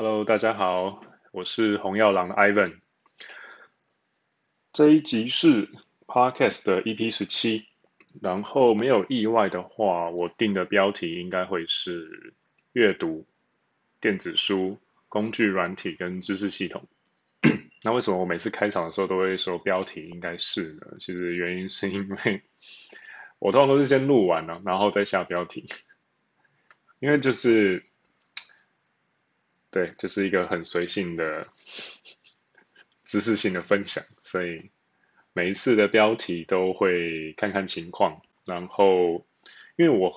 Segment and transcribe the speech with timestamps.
[0.00, 1.00] Hello，大家好，
[1.32, 2.78] 我是红药郎的 Ivan。
[4.72, 5.68] 这一集是
[6.06, 7.66] Podcast 的 EP 十七，
[8.22, 12.32] 然后没有意外的话，我定的标题应该会是
[12.74, 13.26] 阅读、
[14.00, 14.78] 电子书、
[15.08, 16.80] 工具软体跟知识系统。
[17.82, 20.86] 那为什么我每次开场的时候都会说标题应该是呢？
[21.00, 22.40] 其实原因是因为
[23.40, 25.66] 我通常都是先录完了，然后再下标题，
[27.00, 27.82] 因为就是。
[29.78, 31.46] 对，就是一个很随性的
[33.04, 34.68] 知识性的分享，所以
[35.32, 38.20] 每一次的标题都会看看情况。
[38.44, 39.24] 然后，
[39.76, 40.12] 因为我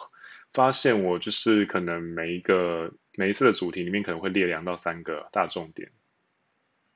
[0.52, 5.88] 发现我就是可能每一个每一次的主题里面可能会列两到三个大重点，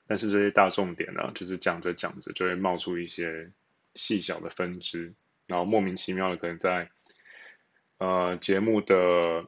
[0.08, 3.48] 但是这些大重点呢，就是讲着讲着就会冒出一些
[3.94, 5.14] 细小的分支，
[5.46, 6.90] 然后莫名其妙的可能在
[8.00, 9.46] 呃节目的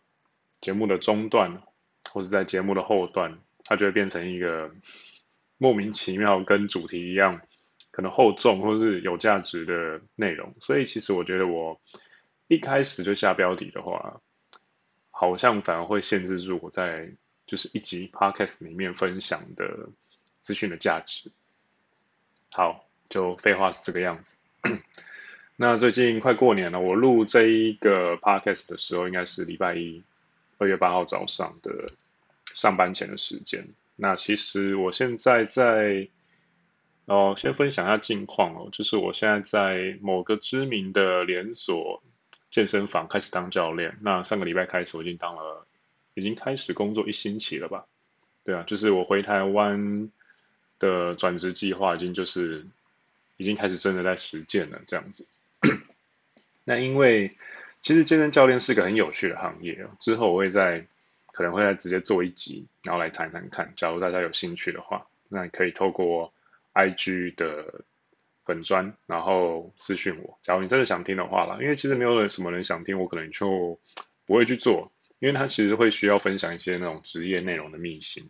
[0.61, 1.63] 节目的中段。
[2.11, 4.71] 或是在节目的后段，它就会变成一个
[5.57, 7.39] 莫名其妙跟主题一样，
[7.91, 10.53] 可能厚重或是有价值的内容。
[10.59, 11.79] 所以其实我觉得我
[12.47, 14.21] 一开始就下标题的话，
[15.11, 17.09] 好像反而会限制住我在
[17.45, 19.89] 就是一集 podcast 里面分享的
[20.41, 21.31] 资讯的价值。
[22.51, 24.37] 好，就废话是这个样子。
[25.59, 30.03] 那最近快过年了，我录这一个 podcast 的时候，应该是礼拜一。
[30.57, 31.71] 二月八号早上的
[32.53, 33.63] 上班前的时间，
[33.95, 36.07] 那其实我现在在
[37.05, 42.01] 哦，先分享一下近况哦，就是我现在在某个知名的连锁
[42.49, 43.95] 健身房开始当教练。
[44.01, 45.65] 那上个礼拜开始，我已经当了，
[46.15, 47.85] 已经开始工作一星期了吧？
[48.43, 50.11] 对啊，就是我回台湾
[50.79, 52.65] 的转职计划已经就是
[53.37, 55.27] 已经开始真的在实践了，这样子。
[56.65, 57.35] 那因为。
[57.87, 59.87] 其实健身教练是个很有趣的行业。
[59.97, 60.85] 之后我会再
[61.27, 63.71] 可能会再直接做一集，然后来谈谈看。
[63.77, 66.29] 假如大家有兴趣的话，那你可以透过
[66.73, 67.85] IG 的
[68.43, 70.37] 粉专，然后私讯我。
[70.43, 73.79] 假如你真的想听的话啦，因为其实没有人什么人想听，我可能就
[74.25, 78.21] 不会去做，因为他其实会需要分享一些那种职业内容的秘辛，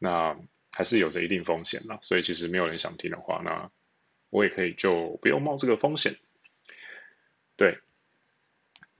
[0.00, 0.36] 那
[0.72, 1.96] 还是有着一定风险啦。
[2.02, 3.70] 所以其实没有人想听的话，那
[4.30, 6.12] 我也可以就不用冒这个风险。
[7.56, 7.78] 对。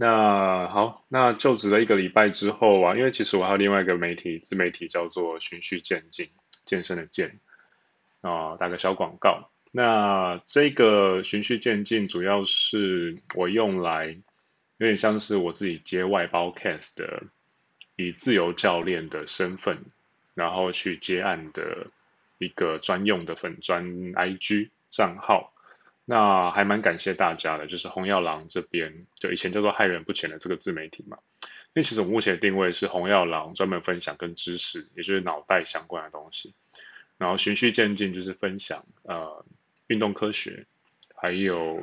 [0.04, 6.28] 那好，那就职了一个礼拜之后啊，因为其实我还有另外一个媒体自媒体叫做循序渐进，
[6.64, 7.38] 健身的健
[8.20, 9.48] 啊、打个小广告。
[9.70, 14.06] 那这个循序渐进主要是我用来
[14.78, 17.22] 有点像是我自己接外包 case 的，
[17.94, 19.78] 以自由教练的身份，
[20.34, 21.86] 然后去接案的
[22.38, 25.48] 一个专用的粉专 IG 账号。
[26.04, 31.16] 那还蛮感谢大家的，就是红药郎这边，就以前叫做害人不浅的这个自媒体嘛。
[31.74, 36.52] 因为其实我目前的定位是红药郎，专门分享跟知识，也就是脑袋相关的东西。
[37.16, 39.44] 然后循序渐进，就是分享呃
[39.86, 40.66] 运动科学，
[41.14, 41.80] 还有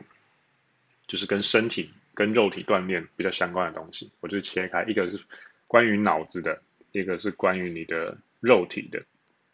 [1.08, 4.12] 就是跟身体、跟肉体锻炼比较相关的东西。
[4.20, 5.18] 我就切开，一个是
[5.66, 9.02] 关于脑子的，一个是关于你的肉体的。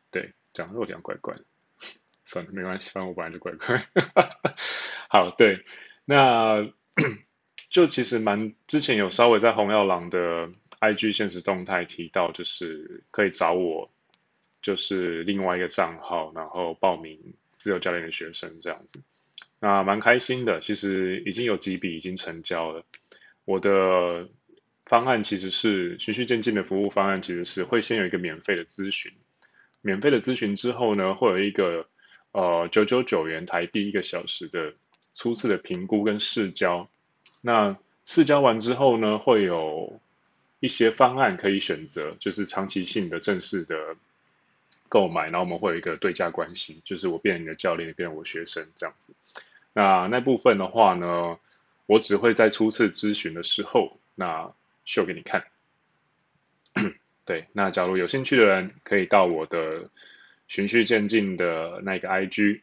[0.09, 1.44] 对，讲肉体讲怪怪的。
[2.25, 3.81] 算了，没关系，反正我本来就怪怪。
[5.08, 5.63] 好，对，
[6.06, 6.68] 那
[7.69, 10.50] 就其实蛮之前有稍微在红药郎的
[10.80, 13.90] IG 限时动态提到，就是可以找我，
[14.62, 17.19] 就是另外一个账号，然后报名
[17.58, 19.00] 自由教练的学生这样子。
[19.59, 22.84] 那蛮开心的，其实已经有几笔已经成交了。
[23.46, 24.28] 我的
[24.85, 29.12] 方案其实是循序渐进的服务方案，其实是会先有一个免费的咨询，
[29.81, 31.88] 免费的咨询之后呢，会有一个。
[32.35, 34.73] 呃，九九九元台币一个小时的
[35.13, 36.85] 初次的评估跟试教，
[37.40, 37.73] 那
[38.06, 40.01] 试教完之后呢，会有
[40.59, 43.96] 一些方案可以选择，就是长期性的正式的
[44.90, 49.13] 购买，然后我们会有一个对价关系，就是我变成你的教练，你变我学生这样子。
[49.72, 51.40] 那那部分的话呢，
[51.85, 54.52] 我只会在初次咨询的时候，那
[54.84, 55.41] 秀给你看。
[57.23, 59.90] 对，那假如有兴趣的人，可以到我的。
[60.47, 62.62] 循序渐进的那个 IG，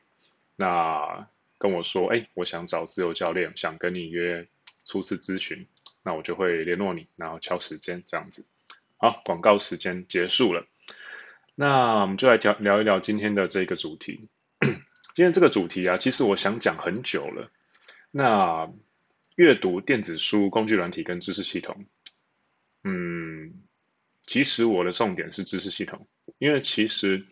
[0.57, 1.27] 那
[1.59, 4.47] 跟我说，哎，我想找自由教练，想跟你约
[4.87, 5.67] 初次咨询，
[6.03, 8.47] 那我就会联络你，然后敲时间这样子。
[8.99, 10.65] 好，广告时间结束了，
[11.57, 14.29] 那我们就来聊聊一聊今天的这个主题。
[14.61, 17.51] 今天这个主题啊，其实我想讲很久了。
[18.13, 18.73] 那
[19.35, 21.85] 阅读电子书、工具软体跟知识系统，
[22.85, 23.53] 嗯，
[24.23, 26.07] 其实我的重点是知识系统，
[26.39, 27.25] 因为其实。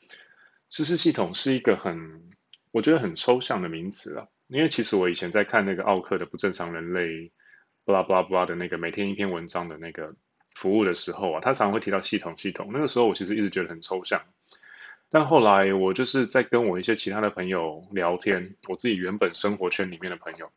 [0.70, 2.22] 知识系统是一个很，
[2.70, 4.26] 我觉得很抽象的名词啊。
[4.46, 7.30] 因为其实我以前在看那个奥克的不正常人类，
[7.84, 10.12] 巴拉巴拉巴拉的那个每天一篇文章的那个
[10.54, 12.70] 服务的时候啊，他常常会提到系统系统。
[12.72, 14.20] 那个时候我其实一直觉得很抽象，
[15.08, 20.50] 但后来我就是在跟我一些其他的朋友聊天，我自己原本生活圈里面的朋友，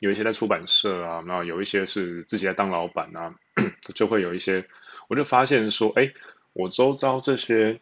[0.00, 3.34] 有一些在出版社啊，然后有一些是自己在当老板啊，
[3.94, 4.64] 就会有一些，
[5.08, 6.12] 我就发现说，哎，
[6.52, 7.80] 我周遭这些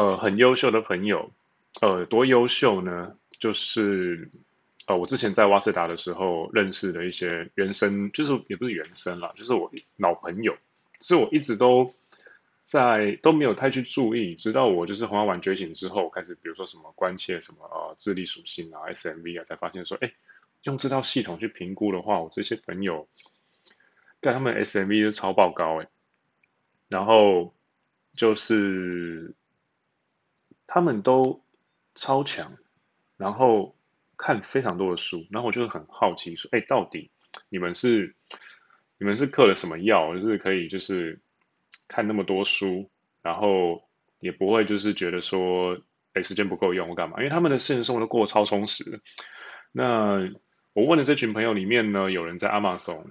[0.00, 1.30] 呃很优秀的朋友，
[1.80, 3.14] 呃多优秀呢？
[3.38, 4.28] 就是。
[4.86, 10.52] 呃，我之前在挖塞达的时候认识的一些原生，就是也不是原生啦，就是我老朋友，
[11.00, 11.88] 是我一直都
[12.64, 20.12] 在都没有太去注意，直到我就是红药丸觉醒之后，开始比如说什么关切什么呃智力属性啊、SMV 啊，才发现说，哎，
[20.64, 23.06] 用这套系统去评估的话，我这些朋友，
[24.18, 25.86] 但他们 SMV 都超爆高哎，
[26.88, 27.54] 然后
[28.16, 29.32] 就是
[30.72, 31.42] 他们都
[31.94, 32.50] 超强，
[33.16, 33.74] 然后。
[34.22, 37.10] 看非常多的书，然后我就很好奇说：“哎，到底
[37.48, 38.14] 你们是
[38.98, 41.18] 你们是嗑了什么药，就是可以就是
[41.88, 42.90] 看那么多书，
[43.22, 43.82] 然后
[44.18, 45.74] 也不会就是觉得说，
[46.12, 47.16] 哎，时间不够用或干嘛？
[47.16, 49.00] 因为他们的现实生活都过得超充实。
[49.72, 50.18] 那
[50.74, 53.06] 我问的这群朋友里面呢，有人在 Amazon，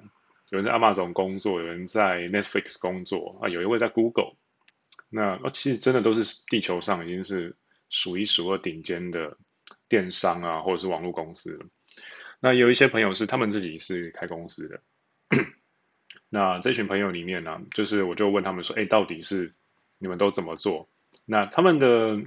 [0.51, 4.35] 有人在 Amazon 工作，有人在 Netflix 工作啊，有一位在 Google。
[5.09, 7.55] 那那其实真的都是地球上已经是
[7.89, 9.37] 数一数二顶尖的。”
[9.87, 11.65] 电商啊，或者是网络公司了，
[12.39, 14.79] 那有一些朋友是他们自己是开公司的。
[16.29, 19.51] 那这群朋友里面呢，就是我就问他们说：“哎，到底是
[19.97, 20.87] 你们都怎么做？”
[21.25, 22.19] 那他们的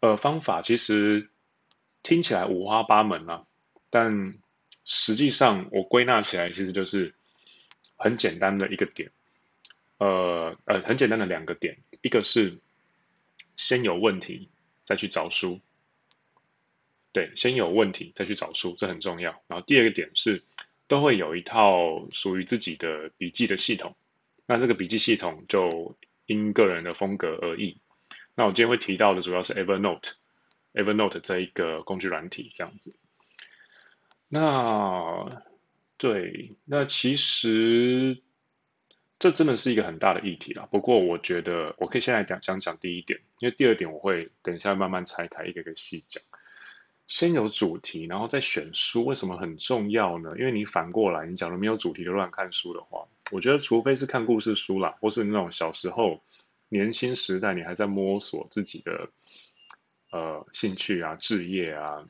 [0.00, 1.26] 呃方法其实
[2.02, 3.42] 听起来五花八门啊，
[3.88, 4.34] 但
[4.84, 7.14] 实际上我归纳起来，其实就是
[7.96, 9.10] 很简单的一个点，
[10.02, 12.58] 呃呃，很简单的两个点，一个是
[13.56, 14.48] 先有问题
[14.84, 15.60] 再去找书。
[17.12, 19.30] 对，先有问题再去找书，这很重要。
[19.46, 20.42] 然后第二个点是，
[20.88, 23.94] 都会有一套属于自己的笔记的系统。
[24.46, 25.96] 那这个笔记系统就
[26.26, 27.78] 因个人的风格而异。
[28.34, 32.96] 那我今天会提到的主要是 Evernote，Evernote 这一个工具软体这样子。
[34.28, 35.28] 那
[35.98, 38.20] 对，那其实
[39.22, 40.66] 这真的是一个很大的议题啦。
[40.68, 46.20] 不过我觉得我可以现在讲讲讲第一点，因为第二点我会等一下慢慢拆开一个一个细讲。
[47.06, 50.34] 先有主题，然后再选书，为什么很重要呢？
[50.36, 56.20] 因为你反过来，你假如没有主题就乱看书的话，我觉得除非是看故事书啦，或是那种小时候
[56.68, 59.08] 年轻时代你还在摸索自己的
[60.10, 62.04] 呃兴趣啊、志业啊，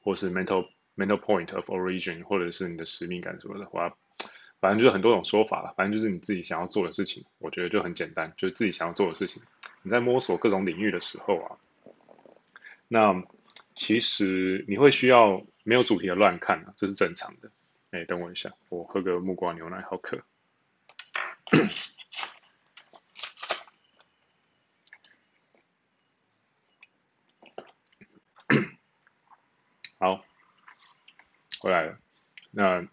[0.00, 3.94] 或是 mental mental point of origin，或者是你的使命感什么的话，
[4.62, 5.74] 反正就是很多种说法了。
[5.76, 9.42] 反正就是你自己想要做的事情，我觉得就很简单，就是自己想要做的事情。
[9.82, 11.58] 你在摸索各种领域的时候啊，
[12.88, 13.22] 那。
[13.74, 17.50] 其实你会需要没有主题的乱看啊，这是正常的。
[17.90, 20.22] 哎，等我一下，我喝个木瓜牛奶，好渴。
[29.98, 30.22] 好，
[31.58, 31.98] 回来了。
[32.50, 32.86] 那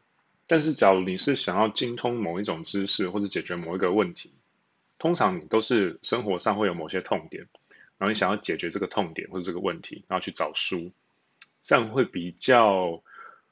[0.52, 4.34] 但是，假如你是想要精通某一种知识，或者解决某一个问题，
[4.98, 7.46] 通常你都是生活上会有某些痛点。
[8.00, 10.92] 然后你想要解决这个痛点或者这个问题，然后去找书，
[11.62, 13.00] 这样会比较，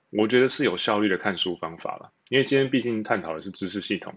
[0.10, 2.12] 我觉得是有效率的看书方法了。
[2.30, 4.12] 因为今天毕竟探讨的是知识系统，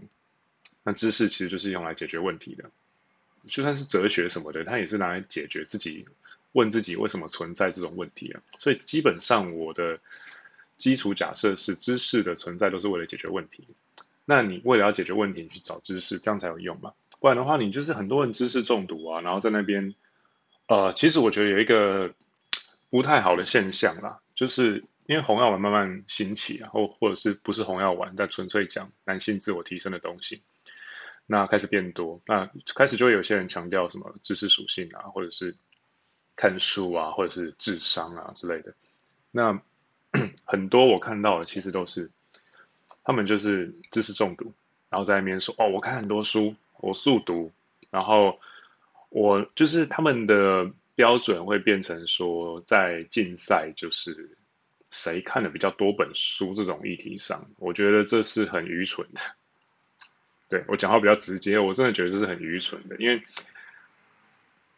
[0.83, 2.65] 那知识其实就是用来解决问题的，
[3.47, 6.09] 就算是哲学什么的，它也是拿来解决自己
[6.53, 8.41] 问自己为什么存在这种问题啊。
[8.57, 10.01] 所以基本上我的
[10.81, 13.69] 基础假设是，知识的存在都是为了解决问题。
[14.25, 16.93] 那你为了要解决问题，你去找知识，这样才有用嘛？
[17.21, 19.95] 不然的话，你就是很多人知识中毒啊，然后在那边。
[20.69, 22.09] 呃，其实我觉得有一个
[22.91, 30.41] 不太好的现象啦，就是因为红药丸慢慢兴起啊，或或者是不是红药丸，但纯粹讲男性自我提升的东西，
[31.27, 35.53] 那开始变多，那开始就会有些人强调什么知识属性啊，或者是
[36.37, 38.73] 看书啊，或者是智商啊之类的。
[39.33, 39.61] 那
[40.45, 42.11] 很多我看到的其实都是
[43.05, 44.53] 他们就是知识中毒，
[44.89, 47.51] 然后在那边说哦，我看很多书，我速读，
[47.91, 48.39] 然后。
[49.13, 54.31] 我就是他们的标准会变成说，在竞赛就是
[54.93, 59.21] 谁看的比较多本书这种议题上，我觉得这是很愚蠢的。
[60.49, 63.21] 对，我讲话比较直接，我真的觉得这是很愚蠢的，因为，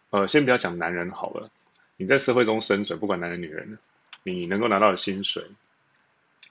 [0.08, 1.50] 呃，先不要讲男人好了，
[1.98, 3.78] 你在社会中生存，不管男人女人，
[4.22, 5.42] 你能够拿到的薪水，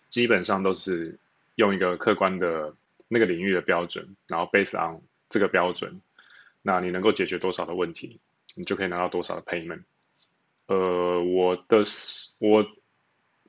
[0.10, 1.18] 基本上都是
[1.56, 2.74] 用一个客观的
[3.08, 6.01] 那个领域的标准，然后 based on 这个标准。
[6.62, 8.20] 那你能够解决多少的问题，
[8.56, 9.82] 你就可以拿到多少的 payment。
[10.68, 11.82] 呃，我的
[12.40, 12.66] 我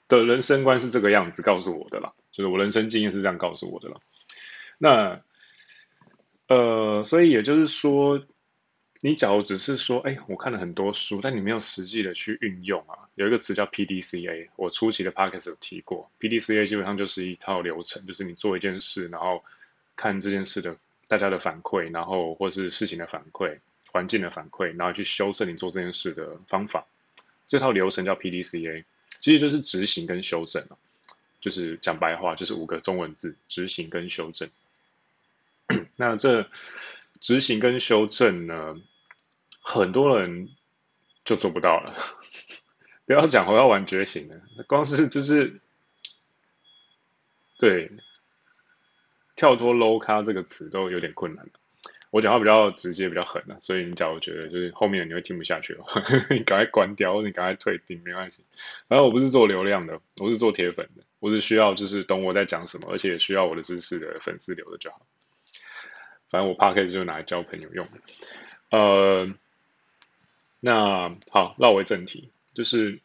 [0.09, 3.97] 的人生观是这个样子告诉我的啦，就是我人生经验是这样告诉我的啦。
[4.79, 5.23] 那
[6.49, 8.21] 呃，所以也就是说，
[9.05, 12.95] 你假如只是说，哎，我看了很多书，但你没有实际的去运用啊。
[13.17, 19.43] 有一个词叫 PDCA，我初期的 podcast 有提过，PDCA 基本上就是一套流程，就是你做一件事，然后
[19.97, 20.77] 看这件事的
[21.09, 23.59] 大家的反馈，然后或是事情的反馈、
[23.91, 26.87] 环境的反馈，然后去修正你做这件事的方法。
[27.49, 28.85] 这套流程叫 PDCA，
[29.21, 30.79] 其实就是执行跟修正啊，
[31.41, 34.49] 就是讲白话，就是五个中文字：执行跟修正。
[35.97, 36.49] 那这
[37.21, 38.81] 执行跟修正呢，
[39.81, 40.49] 很多人
[41.25, 41.95] 就做不到了。
[43.07, 44.37] 不要讲我要玩觉醒了，
[44.67, 45.61] 光是就是
[47.59, 47.91] 对
[49.35, 51.47] 跳脱 low 咖这个词都有点困难。
[52.11, 55.85] 我讲话比较直接，比较狠了，所以你假如觉得就是后面你会听不下去了，
[56.29, 58.45] 你赶快关掉，或者你赶快退订，没关系。
[58.87, 65.01] 反正我不是做流量的，我是做铁粉的，我只需要就是懂我在讲什么，而且需要我的知识的粉丝留的就好。
[66.29, 67.87] 反正我 podcast 就拿来交朋友用。
[68.71, 69.27] 呃，
[70.65, 72.97] 那好，绕回正题，就是，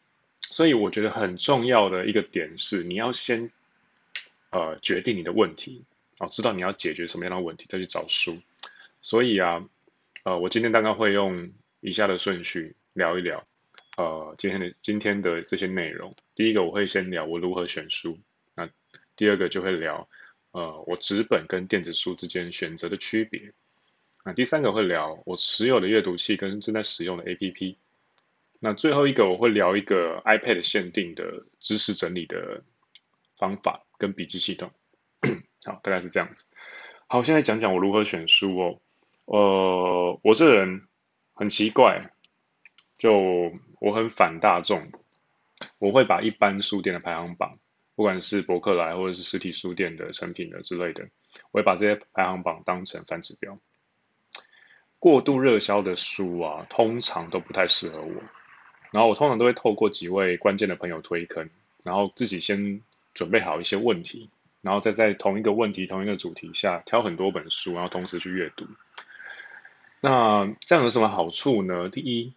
[0.42, 3.50] 所以我觉得很重要的一个点是，你要先
[4.50, 5.82] 呃决定你的问题，
[6.18, 8.40] 啊，知道你要解决什么样的问题，再去找书。
[9.02, 9.60] 所以啊，
[10.22, 13.44] 呃，我今天大概会用以下的顺序聊一聊，
[13.96, 16.14] 呃，今天的今天的这些内容。
[16.36, 18.16] 第一个我会先聊我如何选书，
[18.54, 18.70] 那
[19.16, 20.08] 第二个就会聊。
[20.52, 23.52] 呃，我纸本跟电子书之间选择的区别。
[24.24, 27.76] 那第三个会聊我持有的阅读器跟正在使用的 APP。
[28.60, 31.24] 那最后一个我会聊一个 iPad 限定的
[31.60, 32.62] 知识整理的
[33.38, 34.70] 方法跟笔记系统。
[35.64, 36.52] 好，大概是这样子。
[37.06, 38.80] 好，现在讲讲我如何选书哦。
[39.26, 40.82] 呃，我这个人
[41.34, 42.10] 很奇怪，
[42.98, 44.90] 就我很反大众，
[45.78, 47.58] 我会把一般书店的排行榜。
[47.94, 51.08] 不管是博客来或者是实体书店的成品的之类的，
[51.50, 53.58] 我会把这些排行榜当成反指标。
[54.98, 58.14] 过度热销的书啊，通常都不太适合我。
[58.90, 61.48] 然后我通常都会透过几位关键的朋友推坑，
[61.84, 62.80] 然后自己先
[63.14, 64.28] 准备好一些问题，
[64.62, 68.66] 然后再在同一个问题、同一个主题下挑很多本书，然后同时去阅读。
[70.00, 71.88] 那这样有什么好处呢？
[71.88, 72.32] 第一，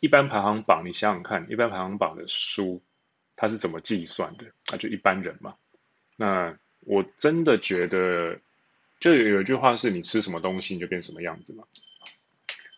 [0.00, 2.80] 一般排行榜，你想想看，一般排行榜的书。
[3.36, 4.44] 它是怎么计算的？
[4.72, 5.54] 啊，就一般人嘛。
[6.16, 8.38] 那我真的觉得，
[9.00, 11.64] 就有一句话是：你吃什么东西，你就变什么样子嘛。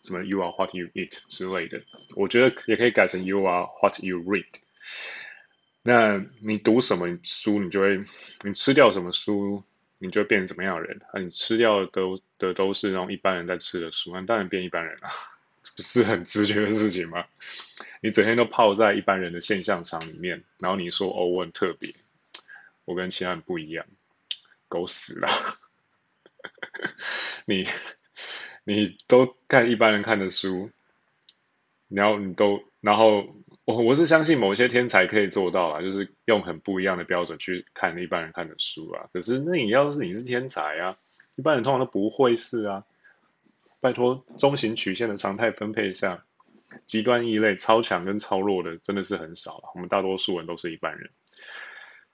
[0.03, 1.83] 什么 “you are what you eat” 之类的，
[2.15, 4.47] 我觉得也可以改成 “you are what you read”。
[5.83, 7.97] 那你读什么书，你就会；
[8.43, 9.63] 你吃掉什么书，
[9.99, 11.01] 你就会变成什么样的人。
[11.13, 15.09] 啊，你吃掉的都的都是那种一般人在吃的书，那当然变一般人了。
[15.77, 17.25] 不是很直觉的事情吗？
[18.01, 21.93] 你整天都泡在一般人的现象场里面，然后你说哦，我很特别，
[22.85, 23.85] 我跟其他人不一样，
[24.69, 25.29] 狗屎啦！
[27.47, 27.67] 你
[28.65, 30.71] 你都看一般人看的书，
[31.89, 33.25] 然后你都然后
[33.65, 39.09] 我我是相信某些天才可以做到啊，就是用很不一样的标准去看一般人看的书啊。
[39.13, 40.97] 可是那你要是你是天才啊，
[41.37, 42.85] 一般人通常都不会是啊。
[43.79, 46.25] 拜托，中型曲线的常态分配下，
[46.87, 49.71] 极端异类、超强跟超弱的真的是很少了。
[49.75, 51.09] 我们大多数人都是一般人，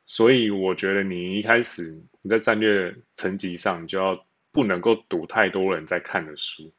[0.04, 1.82] 所以我觉得你一开始
[2.20, 6.70] 你在战略层级上，你就要不能够读太多人在看的书。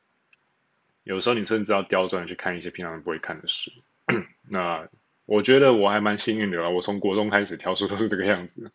[1.04, 3.72] 有时候你甚至要刁钻去看一些平常人不会看的书。
[4.48, 4.88] 那
[5.26, 8.72] 我觉得我还蛮幸运的啦，我从国中开始挑书都是这个样子。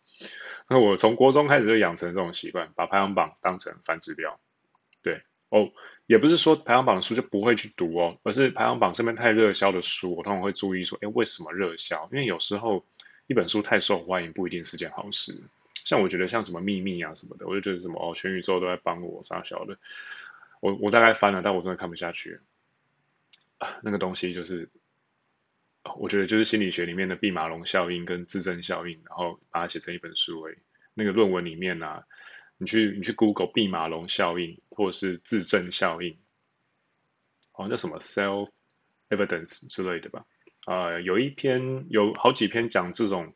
[0.67, 4.39] 那我从国中开始就养成这种习惯，把排行榜当成反指标。
[5.01, 5.71] 对哦。
[6.07, 12.09] 也不是说排行榜的书就不会去读哦，而是排行榜上面太热销的书，我通常会注意说，诶，为什么热销？
[12.11, 12.83] 因为有时候
[13.27, 15.39] 一本书太受欢迎，不一定是件好事。
[15.83, 19.77] 像我觉得像什么秘密啊什么的，我就觉得什么哦，全宇宙都在帮我杀小的。
[20.61, 22.39] 我我大概翻了，但我真的看不下去。
[23.83, 24.69] 那个东西就是，
[25.97, 30.57] 我觉得就是心理学里面的毕马龙效应跟自证效应，然后把它写成一本书诶。
[30.93, 32.03] 那个论文里面啊。
[32.61, 36.13] 你去你去 Google 毕马龙效应或者是自证效应，
[37.53, 38.49] 好像叫什么 self
[39.07, 40.25] evidence 之类的吧？
[40.65, 43.33] 啊、有一篇有好几篇讲这种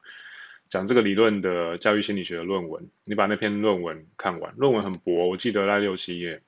[0.73, 6.41] 讲这个理论的教育心理学的论文，你把那篇论文看完，论文很薄，我记得在六七页，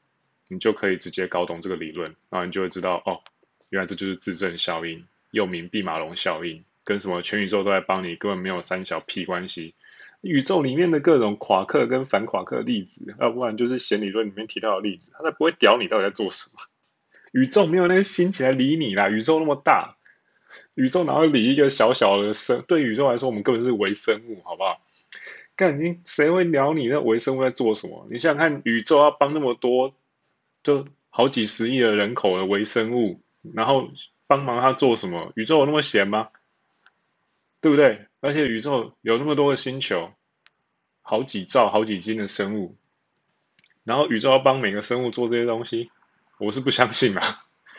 [0.48, 3.22] 你就可以直接搞懂这个理论，然后你就会知道哦，
[3.70, 9.76] 原来这就是自证效应，又名毕马龙效应，跟什么全宇宙都在帮你，根本没有三小屁关系。
[10.22, 16.64] 宇宙里面的各种夸克跟反夸克的粒子，要不然就是弦理论里面提到的粒子，它才不会屌你到底在做什么。
[17.34, 19.96] 宇宙没有那个心起来理你啦，宇宙那么大，
[20.76, 22.64] 宇宙哪会理一个小小的生？
[22.68, 24.80] 对宇宙来说，我们根本是微生物，好不好？
[25.56, 28.08] 干你谁会鸟你那微生物在做什么？
[28.12, 29.94] 你想想看，宇宙要帮那么多
[30.64, 33.20] 就好几十亿的人口的微生物，
[33.54, 33.90] 然后
[34.28, 35.32] 帮忙他做什么？
[35.36, 36.30] 宇宙有那么闲吗？
[37.62, 38.06] 对不对？
[38.20, 40.12] 而且宇宙有那么多个星球，
[41.02, 42.76] 好几兆、好几斤的生物，
[43.84, 45.90] 然后宇宙要帮每个生物做这些东西，
[46.38, 47.24] 我是不相信啊。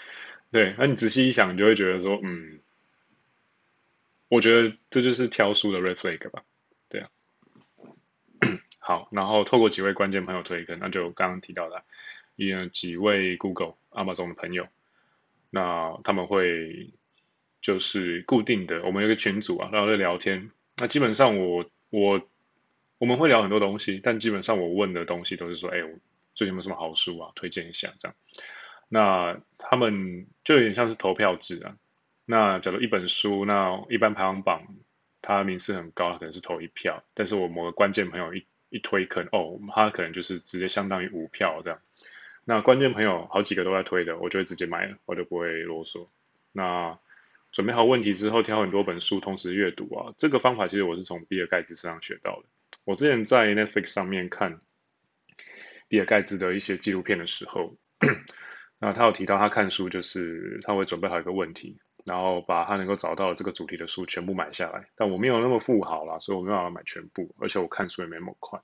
[0.50, 2.58] 对，那你仔细一想，你就会觉得说，嗯，
[4.28, 6.42] 我觉得这就是挑书的 red flag 吧。
[6.88, 7.08] 对啊。
[8.78, 11.82] 好，然后透过几位关键朋友推坑，那就刚刚提到的，
[12.36, 14.66] 有几位 Google、Amazon 的朋友，
[15.50, 16.92] 那他们会。
[17.62, 20.52] 就是固定的，我们有个群组啊，然后在聊天。
[20.76, 22.28] 那基本上我我
[22.98, 25.90] 我们会聊很多东西，但基本上我问的东西都是说，哎，我
[26.32, 28.16] 最近有没有什么好书啊，推荐一下这样。
[28.88, 31.76] 那他们就有点像是投票制啊。
[32.26, 34.62] 那假如一本书，那一般排行榜
[35.22, 37.02] 它名次很高，可能是投一票。
[37.14, 41.80] 但是我某个关键朋友一一推可能，哦，他可能就是直接相当于五票这样。
[42.44, 46.06] 那关键朋友好几个都在推的，我就会直接买了，我就不会啰嗦。
[46.52, 46.98] 那
[47.52, 52.48] 准备好问题之后，挑很多本书同时阅读啊，这个方法其实我是从比尔盖茨身上学到的。
[52.84, 54.60] 我之前在 Netflix 上面看
[55.88, 57.76] 比尔盖茨的一些纪录片的时候，
[58.78, 64.88] 那他有提到他看书就是他会准备好一个问题，然后把他能够找到的这个主题的书全部买下来。
[64.96, 68.58] 但我没有那么富豪啦，所以我没有办法买全部，而且我看书也没那么快。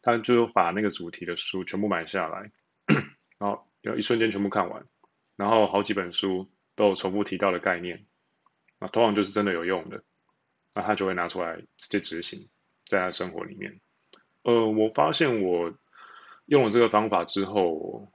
[0.00, 2.50] 他就把那个主题的书全部买下来，
[3.38, 4.82] 然后要一瞬间全部看完，
[5.36, 8.06] 然后好几本书都有重复提到的概念。
[8.78, 10.00] 那通常就是真的有用的，
[10.74, 12.48] 那他就会拿出来直接执行，
[12.86, 13.80] 在他生活里面。
[14.42, 15.74] 呃，我发现我
[16.46, 18.08] 用了这个方法之后，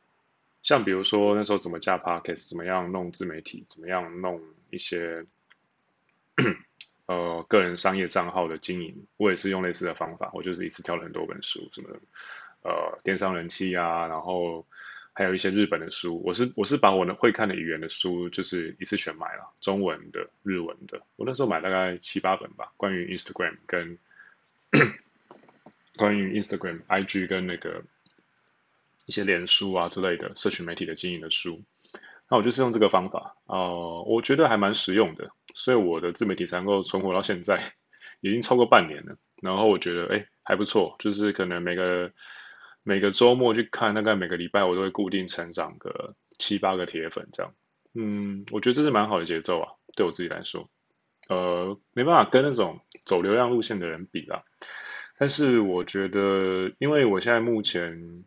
[0.63, 4.41] 像比如说那时候怎么架 Podcast，怎么样弄自媒体，怎么样弄
[4.71, 5.23] 一些
[7.05, 10.31] 呃个人商业账号的经营，我也是用类似的方法。
[10.33, 11.89] 我就是一次挑了很多本书，什么
[12.63, 14.65] 呃电商人气啊，然后。
[15.15, 20.99] 还有一些日本的书，我是我是把我会看的语言的书，就是一次全买了，中文的、日文的。
[21.17, 23.95] 我那时候买大概七八本吧，关于 Instagram 跟
[25.97, 27.83] 关于 Instagram、IG 跟那个
[29.05, 31.63] 一些脸书啊之类的社群媒体的经营的书。
[32.29, 37.57] 那我就是用这个方法，哦、呃，我觉得还蛮实用的，所以我的自媒体才能够存活到现在，
[38.21, 39.15] 已经超过半年了。
[39.41, 42.11] 然后我觉得，哎，还不错，就是可能每个。
[42.85, 47.53] 每个周末去看，大概每个礼拜我都会固定成长个七八个铁粉这样。
[47.93, 50.69] 嗯，我觉得这是蛮好的节奏啊，对我自己来说，
[51.29, 54.43] 呃，没办法跟那种走流量路线的人比啦。
[55.17, 58.25] 但是我觉得，因为我现在目前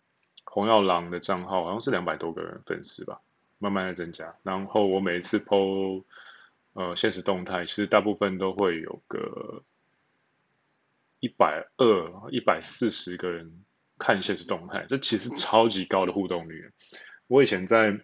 [0.56, 3.20] 红药郎的账号好像是两百多个人粉丝吧，
[3.58, 4.34] 慢慢的增加。
[4.42, 6.02] 然后我每一次 po
[6.72, 9.62] 呃现实动态，其实大部分都会有个
[11.20, 13.62] 一百二、一百四十个人。
[13.98, 16.70] 看现实动态，这其实超级高的互动率。
[17.28, 17.98] 我以前在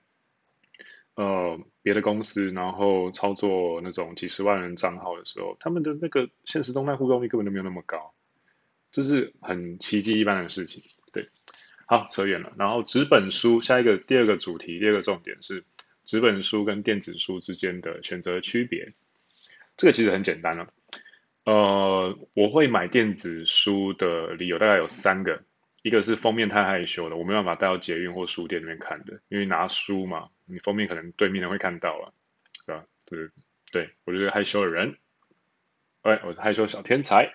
[1.17, 8.15] 呃别的公司，然后操作那种几十万人账号的时候，他们的那个现实动态互动率根本就没有那么高，
[8.91, 10.83] 这是很奇迹一般的事情。
[11.93, 12.51] 好，扯远了。
[12.57, 15.63] 然后纸本书，下一个第二个主题，第二个重点是
[16.05, 18.91] 纸本书跟电子书之间的选择区别。
[19.77, 20.67] 这个其实很简单了。
[21.45, 25.39] 呃，我会买电子书的理由大概有三个。
[25.83, 32.09] 一个是封面太害羞了，我没办法带到捷运或书店里面看的，因为拿书嘛，你封面可能对面人会看到啊，
[32.65, 32.85] 对吧？
[33.05, 33.29] 对，
[33.71, 34.97] 对，我就是害羞的人，
[36.01, 37.31] 哎，我是害羞小天才。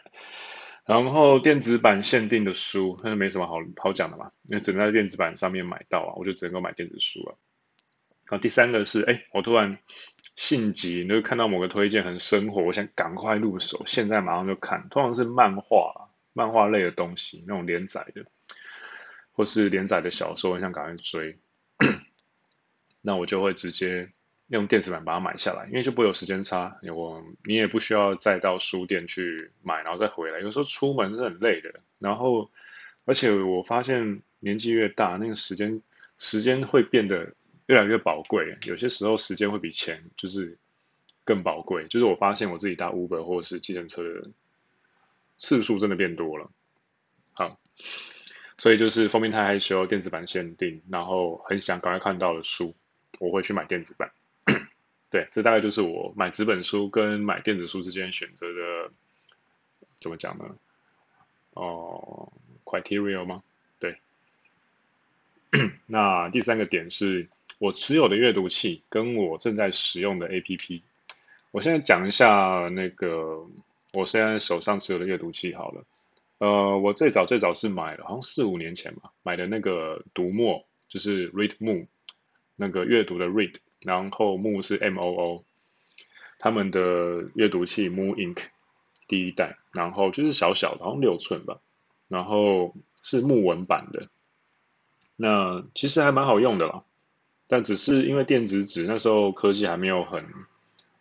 [0.87, 7.37] 然后电子版限定的书，那就没什么好好讲的嘛，因为只能在电子版上面买到啊，我就只能够买电子书了。
[8.29, 9.77] 然后第三个是，哎，我突然
[10.37, 15.93] 性急，你就看到某个推荐很生活，我想赶快入手，现在马上就看，通常是漫画，
[16.33, 18.25] 漫画类的东西，那种连载的。
[19.33, 21.37] 或是连载的小说，我想赶快追，
[23.01, 24.09] 那我就会直接
[24.47, 26.73] 用电子版把它买下来，因为就不会有时间差。
[26.93, 30.39] 我你也不需要再到书店去买，然后再回来。
[30.39, 31.73] 有时候出门是很累的。
[31.99, 32.49] 然后，
[33.05, 35.81] 而且我发现年纪越大，那个时间
[36.17, 37.31] 时间会变得
[37.65, 38.55] 越来越宝贵。
[38.65, 40.57] 有些时候时间会比钱就是
[41.25, 41.85] 更宝贵。
[41.87, 44.29] 就是我发现我自己搭 Uber 或者是计程车的
[45.37, 46.49] 次数真的变多了。
[47.33, 47.59] 好。
[48.59, 52.75] 所以就是封面太害羞，电子版限定，然后很想赶快看到的书，
[53.19, 54.09] 我会去买电子版。
[55.09, 58.91] 对，这大概就是我买纸本书跟买电子书之间选择的，
[60.01, 60.43] 怎么讲呢？
[61.53, 62.31] 哦
[62.65, 63.41] ，criteria 吗？
[63.79, 63.97] 对。
[65.87, 70.81] 那第三个点是我持有的阅读器跟我正在使用的 APP。
[71.51, 73.43] 我现在讲一下那个
[73.93, 75.83] 我现在手上持有的阅读器好了。
[76.39, 81.87] 呃，我最早最早是买了，好像四五年前吧，买的那个读墨就是 Read Moon，
[82.55, 85.43] 那个阅读的 Read，然后 Moo 是 M O O，
[86.39, 88.45] 他们的阅读器 Moo Ink
[89.07, 91.59] 第一代，然后就是小小的，好像六寸吧，
[92.07, 94.09] 然后是木纹版的，
[95.15, 96.83] 那其实还蛮好用的啦，
[97.47, 100.25] 但只是因为电子纸那时候科技还没有很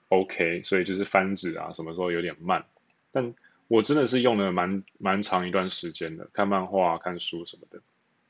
[0.08, 2.64] OK，所以就是翻纸啊什么时候有点慢，
[3.10, 3.34] 但
[3.68, 7.80] 我真的是用了蛮蛮长一段时间的，看漫画、看书什么的，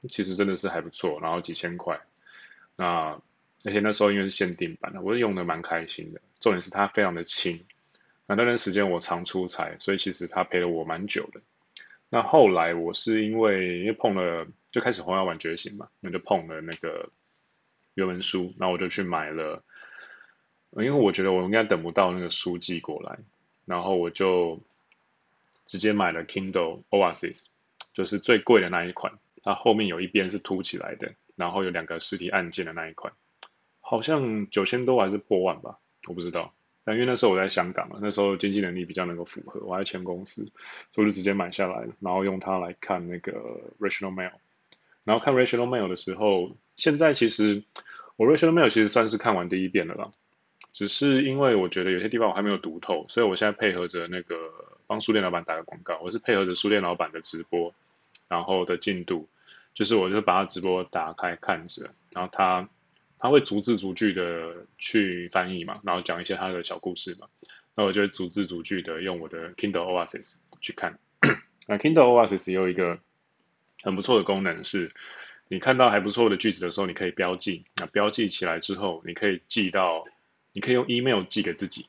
[0.09, 1.20] 其实真的是还不错。
[1.20, 2.00] 然后几千块，
[2.76, 3.20] 那
[3.64, 6.21] 而且那时候因为是限定版的，我是用的蛮开心的。
[6.40, 7.59] 重点是它非常的轻。
[8.27, 11.40] 那那段时间我常出差，所以其实它陪了我蛮久的。
[12.09, 17.09] 那后来我是因为因为碰了，就开始红药丸觉醒嘛，那就碰了那个
[17.95, 19.62] 原文书，然后我就去买了，
[20.73, 23.19] 因为我觉得我应该等不到那个书寄过来，
[23.64, 24.61] 然后我就。
[25.69, 27.55] 直接买了 Kindle Oasis，
[27.92, 29.12] 就是最贵的那一款。
[29.42, 33.12] 它后面有一边是凸起来的，然后有两个实体按键的那一款，
[33.88, 36.53] 好像九千多还是破万吧，我不知道。
[36.85, 40.42] 但因为那时候我在香港嘛，那时候经济能力比较能够符合，我还签公司，
[40.92, 43.33] 所以我就直接买下来，然后用它来看那个
[43.79, 44.33] Rational Mail。
[45.05, 47.62] 然后看 Rational Mail 的时候，现在其实
[48.16, 50.11] 我 Rational Mail 其实算是看完第一遍了啦。
[50.72, 54.37] 只是因为我觉得有些地方我还没有读透，所以我现在配合着那个。
[54.88, 57.75] 帮书店老板打个广告，我是配合着书店老板的直播，
[58.29, 59.29] 然后的进度，
[59.75, 62.68] 就是我就把他直播打开看着，然后他
[63.18, 67.26] 他会逐字逐句的去翻译嘛，然后讲一些他的小故事嘛，
[67.74, 70.98] 那我就会逐字逐句的用我的 Kindle Oasis 去看。
[71.66, 72.98] 那 Kindle Oasis 有一个
[73.83, 74.90] 很不错的功能是，
[75.48, 80.05] 你看到还不错的句子的时候，你可以标记，那标记起来之后，你可以寄到，
[80.52, 81.87] 你可以用 email 寄给自己。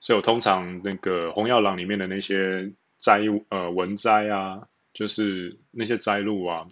[0.00, 6.66] 所以我通常那个红药郎里面的那些摘呃文摘啊，就是那些摘录啊，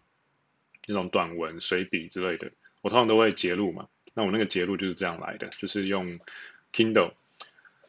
[0.86, 2.50] 那种短文随笔之类的，
[2.82, 3.88] 我通常都会截录嘛。
[4.12, 6.20] 那我那个截录就是这样来的，就是用
[6.72, 7.12] Kindle，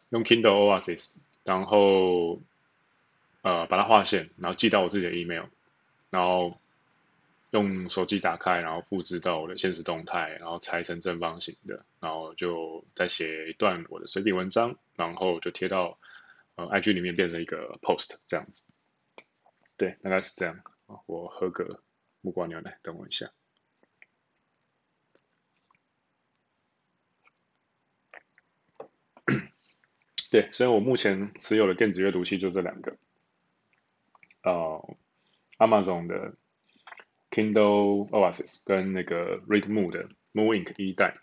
[0.09, 2.39] 用 Kindle Oasis，然后
[3.41, 5.45] 呃把它划线，然后寄到我自己的 email，
[6.09, 6.57] 然后。
[7.53, 15.95] 用手机打开，然后复制到我的现实动态，然后裁成正方形的，然后就再写一段我的随笔文章，然后就贴到
[16.55, 18.71] 呃 IG 里面变成一个 post 这样子。
[19.77, 20.59] 对，大概是这样。
[21.05, 21.79] 我喝个
[22.21, 23.29] 木瓜牛奶，等我一下。
[30.33, 32.97] 对，所以我目前持有的电子阅读器就这两个，
[34.41, 34.95] 呃
[35.59, 36.33] ，Amazon 的。
[37.29, 41.15] Kindle Oasis 跟那个 Readmoo 的 Moo Ink 一代，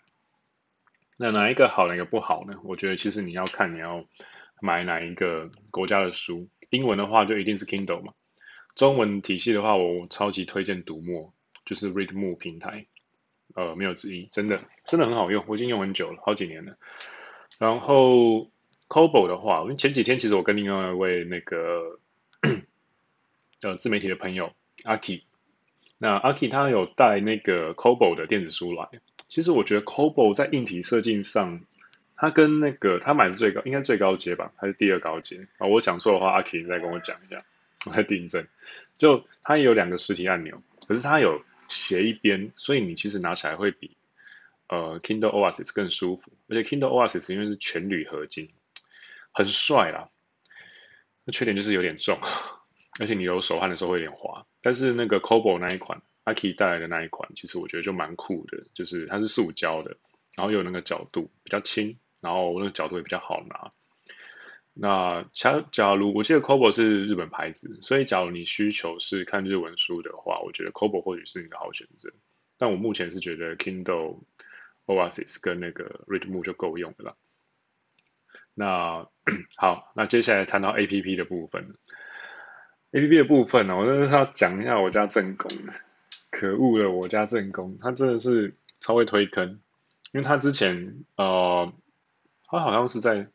[1.17, 2.53] 那哪一个好，哪一个不好呢？
[2.65, 4.05] 我觉得其实你要看你要
[4.59, 6.49] 买哪一个国家的书。
[6.69, 8.13] 英文的话就一定是 Kindle 嘛。
[8.75, 12.85] 中文体系的话，我超级推荐读墨，就是 Readmoo 平台，
[13.55, 16.77] 呃，没有之一，真的真的很好用，我已经用很久了，好几年了。
[17.57, 18.51] 然后
[18.91, 21.97] Kobo 的话，因为前几天其实我跟另外一位那个
[23.61, 24.51] 呃自媒体的朋友
[24.83, 25.23] 阿 K，。
[25.97, 28.85] 那阿 K 他有带那个 Kobo 的电子书来，
[29.29, 31.61] 其实我觉得 Kobo 在硬体设计上，
[32.17, 35.65] 它跟那个他买的最高，应该最高阶吧，还是第二高阶啊？
[35.65, 37.41] 我讲错的话，阿 K 你再跟我讲一下，
[37.85, 38.45] 我再订正。
[38.97, 43.89] 就它也有两个实体按钮，可是它有斜一边，所以你其实拿起来会比
[44.67, 48.49] 呃 Kindle Oasis 更舒服，而且 Kindle Oasis 因为是全铝合金，
[49.31, 50.09] 很帅啦。
[51.23, 52.17] 那缺点就是有点重。
[52.99, 59.95] 而且你有手汗的时候会有点滑，但是那个 Kobo 那一款，阿 K 带来的那一款，其实我觉得就蛮酷的，就是它是塑胶的，
[60.35, 63.71] 然后有那个角度比较轻，然后那个角度也比较好拿。
[64.73, 72.11] 那假假如我记得 Kobo 是日本牌子，所以假如你需求是看日文书的话，我觉得 Kobo 或许是你的好选择。
[72.57, 74.19] 但我目前是觉得 Kindle
[74.85, 77.15] Oasis 跟那个 Readmo 就够用的了。
[78.53, 79.07] 那
[79.57, 81.75] 好，那接下来谈到 APP 的部分。
[82.93, 85.49] A P P 的部分呢，我真的是要讲一下我家正宫，
[86.29, 89.47] 可恶的我家正宫，他真的是超会推坑，
[90.11, 91.71] 因为他之前呃，
[92.43, 93.25] 他好像是在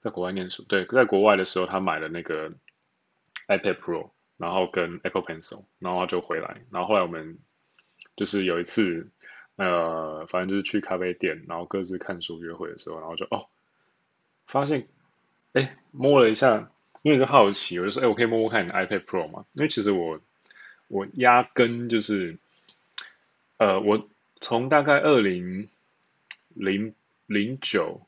[0.00, 2.50] 在国外念书，对，在国外的时候他买了那个
[3.46, 7.38] iPad Pro，然后跟 Apple Pencil，然后就回来，然后后来我们
[8.16, 9.08] 就是有一次
[9.54, 13.46] 呃，反正就是去咖啡店，然后各自看书约会的时候，然后就哦，
[14.50, 14.86] 发现
[15.52, 16.70] 哎摸了一下。
[17.02, 20.20] 因为就好奇，我就说：“哎，我可以摸摸看你的 iPad Pro 吗？”因为其实我
[20.88, 22.36] 我压根就是，
[23.56, 24.06] 呃，我
[24.38, 25.66] 从大概二零
[26.52, 27.98] 零零九、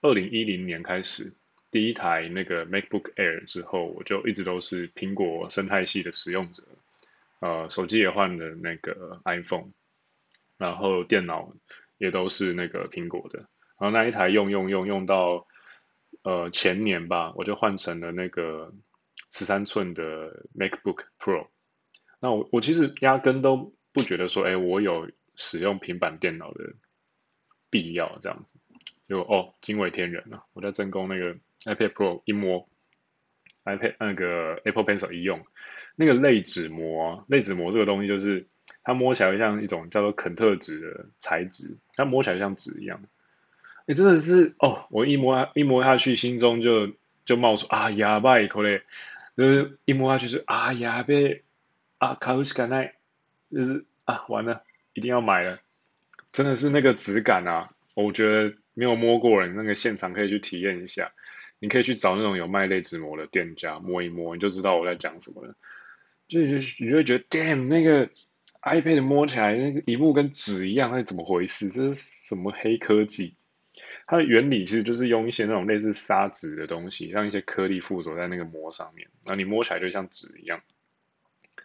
[0.00, 1.32] 二零一零年开始，
[1.70, 6.64] 第一台那个 MacBook Air 之后，我就一直都是苹果生态系的使用者。
[7.38, 9.70] 呃，手机也换了那个 iPhone，
[10.58, 11.54] 然后电脑
[11.98, 13.38] 也都是那个苹果的。
[13.78, 15.46] 然后那一台用用用用到
[16.22, 18.72] 呃前年吧，我就换成了那个
[19.30, 20.02] 十三寸的
[20.56, 21.46] MacBook Pro。
[22.20, 26.72] 那我我其实压根都不觉得说，哎，我有使用平板电脑的
[27.68, 28.58] 必要这样子。
[29.04, 30.42] 就哦，惊为天人了！
[30.54, 31.34] 我在正宫那个
[31.66, 32.66] iPad Pro 一摸
[33.64, 35.44] ，iPad 那个 Apple Pencil 一用，
[35.96, 38.48] 那个类纸膜，类纸膜这个东西就是
[38.84, 43.02] 它摸起来像一种叫做肯特纸的材质，它摸起来像纸一样。
[43.86, 46.90] 你真的是哦，我一摸一摸下去，心中就
[47.24, 48.82] 就冒出啊呀吧一口嘞，
[49.36, 51.42] 就是一摸下去就啊呀呗
[51.98, 52.94] 啊卡乌斯卡奈，
[53.50, 54.62] 就是啊完了，
[54.94, 55.58] 一定要买了，
[56.32, 58.54] 真的是那个质感啊，我觉得。
[58.74, 61.12] 没有摸过人，那个现场可以去体验一下。
[61.58, 65.54] 你可以去找那种有卖类纸膜的店家摸一摸，你就知道我在讲什么了。
[66.26, 68.08] 就你就会觉得，damn，那个
[68.62, 71.68] iPad 摸起来那个萤幕跟纸一样，那怎么回事？
[71.68, 73.34] 这是什么黑科技？
[74.06, 80.60] 它的原理其实就是用一些那种类似砂纸的东西，让一些颗粒附着在那个膜上面，然后你摸起来就像纸一样，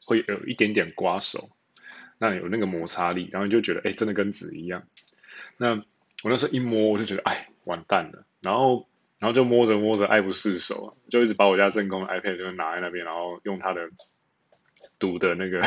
[0.06, 1.50] 会有一点点刮手，
[2.18, 4.82] 那有那个摩擦力，然后你就觉得，哎，真的跟纸一样。
[5.58, 5.76] 那
[6.24, 8.26] 我那时候一摸，我就觉得哎，完蛋了。
[8.42, 8.88] 然后，
[9.20, 13.90] 然后就摸着摸着爱不释手，就一直把我家正宫的 iPad 就拿在那边，然后用它的
[15.00, 15.60] 读的那个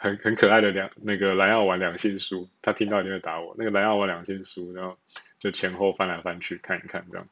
[0.00, 3.52] 很很可爱的两那个蓝药丸两性书，他听到一定会打我。
[3.58, 4.96] 那个蓝药丸两性书，然后
[5.40, 7.28] 就前后翻来翻去看一看这样，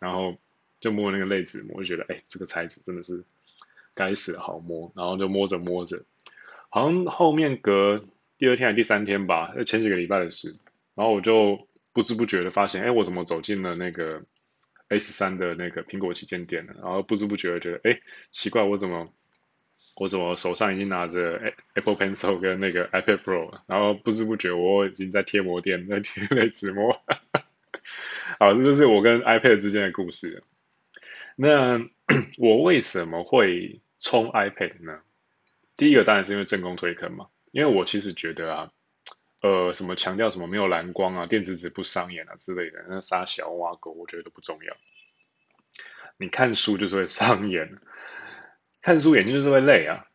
[0.00, 0.34] 然后
[0.80, 3.22] 就摸那个类纸，我就觉得哎，这个材质真的是
[3.92, 4.90] 该死的好摸。
[4.96, 6.02] 然后就摸着摸着，
[6.70, 8.02] 好像后面隔
[8.38, 10.56] 第二天还第三天吧，前几个礼拜的事。
[10.94, 14.22] 然后我就不知不觉的发现，哎，我怎么走进了那个
[14.88, 16.72] S 三的那个苹果旗舰店了？
[16.82, 18.00] 然后不知不觉的觉得，哎，
[18.30, 19.06] 奇怪，我怎么
[19.96, 21.40] 我怎么手上已经拿着
[21.74, 23.60] Apple Pencil 跟那个 iPad Pro？
[23.66, 26.96] 然后不知不觉我已经在贴膜店在贴类纸膜。
[28.38, 30.42] 好，这就是我跟 iPad 之间的故事。
[31.34, 31.78] 那
[32.38, 35.00] 我为什么会冲 iPad 呢？
[35.74, 38.70] 第一个当然是因为正宫推坑嘛，因为我其实觉得啊。
[39.42, 44.76] 呃，什么强调什么没有蓝光啊，电子纸不伤眼啊之类的，那杀小挖狗，我觉得都不重要。
[46.16, 47.70] 你看书就是会伤眼，
[48.86, 50.06] 看书眼睛就是会累啊。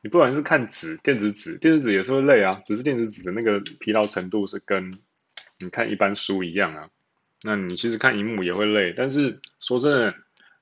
[0.00, 4.90] 你不管是看纸、电子纸，电子纸也是会累啊，只是电子纸的那个疲劳程度是跟
[5.60, 6.88] 你看一般书一样啊。
[7.42, 10.14] 那你其实看荧幕也会累，但是说真的，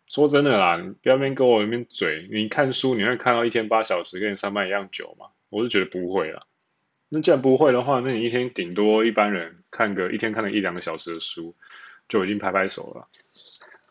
[0.09, 5.27] 说真的啦，你不要边跟我那边嘴，你看书你会看到一天八小时，跟你上班一样久吗？
[5.49, 6.43] 我是觉得不会啦。
[7.11, 11.55] 那既然不会的话，那你一天顶多一般人看个一天看了一两个小时的书，
[12.09, 13.07] 就已经拍拍手了，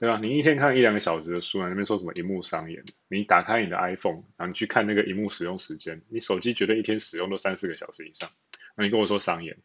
[0.01, 0.17] 对吧？
[0.19, 2.83] 你一天看一两个小时的书，那边说什么荧幕伤眼？
[3.07, 8.27] 你打开你的 iPhone，然后你去看那个荧幕使用时间，你手机绝对一天使用都三四个小时以上，
[8.75, 9.55] 那你跟我说伤眼，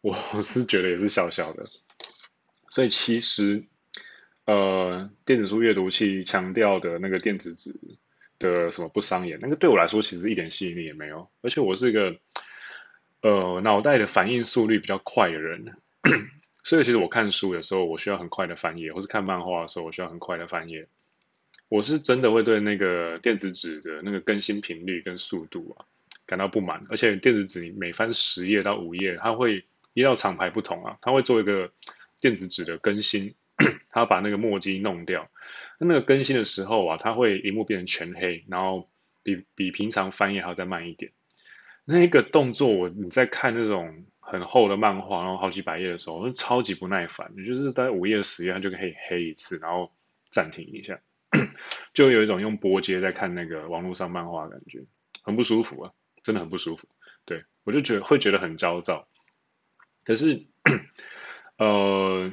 [0.00, 1.64] 我是觉得也是小小的。
[2.70, 3.62] 所以其实，
[4.46, 7.70] 呃，电子书阅读器强调的那个电子纸
[8.40, 12.12] 的什么不伤眼，那个对我来说其实一点吸引力也没有，而且我是一个。
[13.24, 15.64] 呃，脑袋的反应速率比较快的人，
[16.62, 20.86] 所以其实我看书的时候，我需要很快的翻页，或是看漫画的时候，我需要很快的翻页。
[21.68, 25.84] 我是真的会对那个电子纸的那个更新频率跟速度啊
[26.26, 31.70] 感到不满，而且电子纸你每翻十页到五页，它会依照厂牌不同啊，它会做一个
[32.20, 33.34] 电子纸的更新，
[33.90, 35.28] 它把那个墨迹弄掉。
[35.78, 38.88] 那那个更新的时候啊，它会萤幕变成全黑，然后
[39.22, 41.10] 比比平常翻页还要再慢一点。
[41.84, 47.30] 那个动作，我你在看那种很厚的漫画，然后好几百页的时候，那超级不耐烦。
[47.36, 49.90] 你就是大概五页十页，它就可以黑一次，然后
[50.30, 50.98] 暂停一下，
[51.92, 54.80] 就有一种用拨接在看那个网络上漫画的感觉，
[55.22, 55.92] 很不舒服啊，
[56.22, 56.86] 真的很不舒服。
[57.24, 59.06] 对，我就觉得会觉得很焦躁。
[60.04, 60.44] 可是，
[61.58, 62.32] 呃，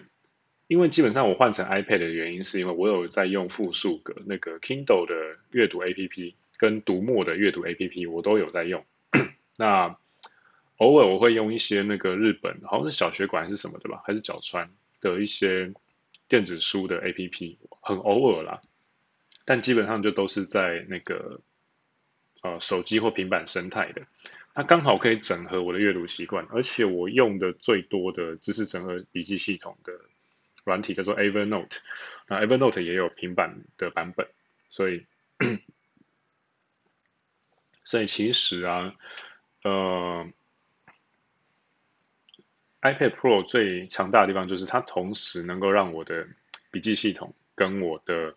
[0.67, 5.15] 因为基本上我换成 iPad 的原因，是因为我有在用复数个那个 Kindle 的
[5.51, 8.85] 阅读 APP 跟读墨的阅读 APP，我都有在用。
[9.59, 9.93] 那
[10.77, 15.73] 偶尔我会用一些那个日本，好像是小学馆还是什么的吧，还是角川的一些
[16.29, 18.61] 电子书的 APP，很偶尔啦。
[19.43, 21.41] 但基本上就都是在那个
[22.41, 24.01] 呃手机或平板生态的，
[24.53, 29.91] 它刚好可以整合我的阅读习惯，而且我用的最多的知识整合笔记系统的
[30.63, 31.79] 软体叫做 Evernote，
[32.29, 34.25] 那 Evernote 也有平板的版本，
[34.69, 35.05] 所以
[37.83, 38.95] 所以其实啊。
[39.63, 40.25] 呃
[42.81, 46.25] ，iPad Pro 最强大的地方就是它同时能够让我的
[46.71, 48.33] 笔记系统跟我的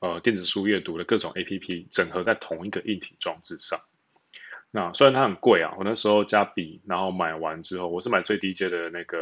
[0.00, 3.78] 呃电子书阅读的各种 APP 整合在同一个硬体装置上。
[4.70, 9.18] 那虽然它很贵啊，我那时候加笔，然后买完之后，我是买最低阶的那个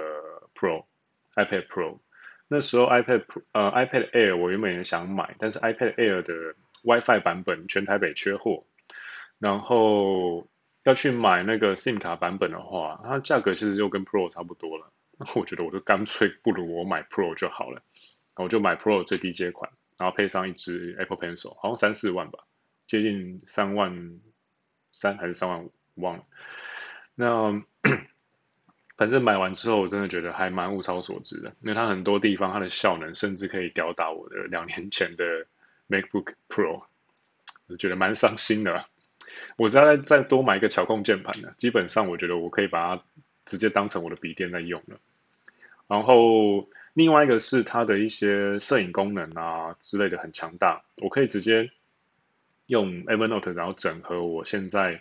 [0.54, 1.98] Pro，iPad Pro。
[2.48, 8.64] 那时候 iPad Pro 呃 iPad Air 我原本也想买，但是 iPad Air 的 WiFi 版本全台北缺货，
[9.38, 10.46] 然后
[10.88, 14.90] 要去买那个 SIM 卡版本的话，它价格其实就跟 Pro 差不多了。
[15.18, 17.82] 那我觉得我就干脆不如我买 Pro 就好了，
[18.36, 22.38] 我就买 Pro 最低阶款，然后配上一支 Apple Pencil，好像三四万吧，
[22.86, 24.18] 接近三万。
[24.90, 26.24] 三还是三万五，忘了。
[27.14, 27.62] 那
[28.96, 35.24] 反正买完之后，我真的觉得还蛮物超所值的，因为它很多地方它的效能甚至可以吊打我的两年前的
[35.88, 36.82] MacBook Pro，
[37.68, 38.84] 我觉得蛮伤心的。
[39.56, 43.02] 我再再多买一个巧控键盘呢，基本上我觉得我可以把它
[43.44, 44.98] 直接当成我的笔电在用了。
[45.86, 51.70] 然后另外一个是它的一些摄影功能啊之类的很强大，我可以直接。
[52.68, 55.00] 用 Evernote，然后整合我现在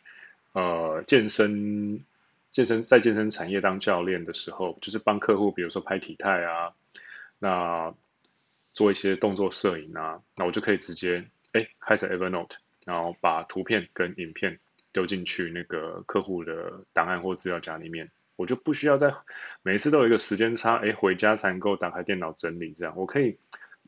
[0.54, 2.02] 呃健身、
[2.50, 6.72] 健身在健身产业当教练的时候，就是帮客户，比如说拍体态啊，
[7.40, 7.94] 那
[8.72, 12.56] 做一些动作摄影啊，那我就可以直接哎开始 Evernote，
[12.88, 14.58] 然后把图片跟影片
[14.94, 19.14] 丢进去那个客户的档案或资料夹里面，我就不需要再
[19.62, 23.38] 每次都有一个时间差，哎回家才能够打开电脑整理，这样我可以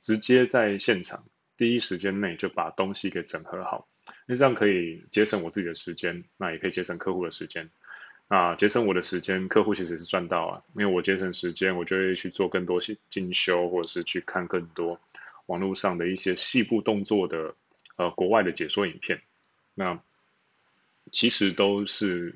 [0.01, 1.23] 直接在现场。
[1.55, 3.88] 第一时间内就把东西给整合好，
[4.25, 7.69] 那这样可以节省我自己的时间，那也可以节省客户的时间。
[8.29, 14.97] 啊，节省我的时间，客户其实是赚到啊，因为我节省时间，我就会去做更多精修，或者是去看更多
[15.47, 17.53] 网络上的一些细部动作的
[17.99, 19.21] 呃国外的解说影片。
[19.75, 20.01] 那
[21.12, 22.33] 其实都是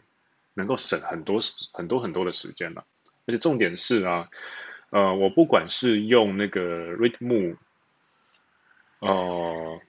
[0.54, 1.40] 能够省很多
[1.74, 2.86] 很多很多的时间了，
[3.26, 4.30] 而且重点是啊，
[4.92, 7.56] 呃，我不管是用那个 Readmoo。
[9.00, 9.82] 呃，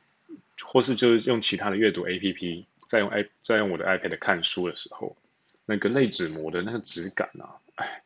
[0.65, 5.17] 或是就是用其他的阅读 APP，在用 i 在用我的 iPad 看书的时候，
[5.65, 8.03] 那个类纸膜的那个质感啊，哎，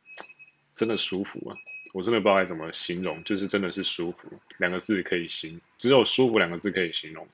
[0.75, 1.57] 真的舒服啊！
[1.95, 7.27] 我真的不知道该怎么形容，就是真的是舒服，两个字可以形，只有舒服两个字可以形容。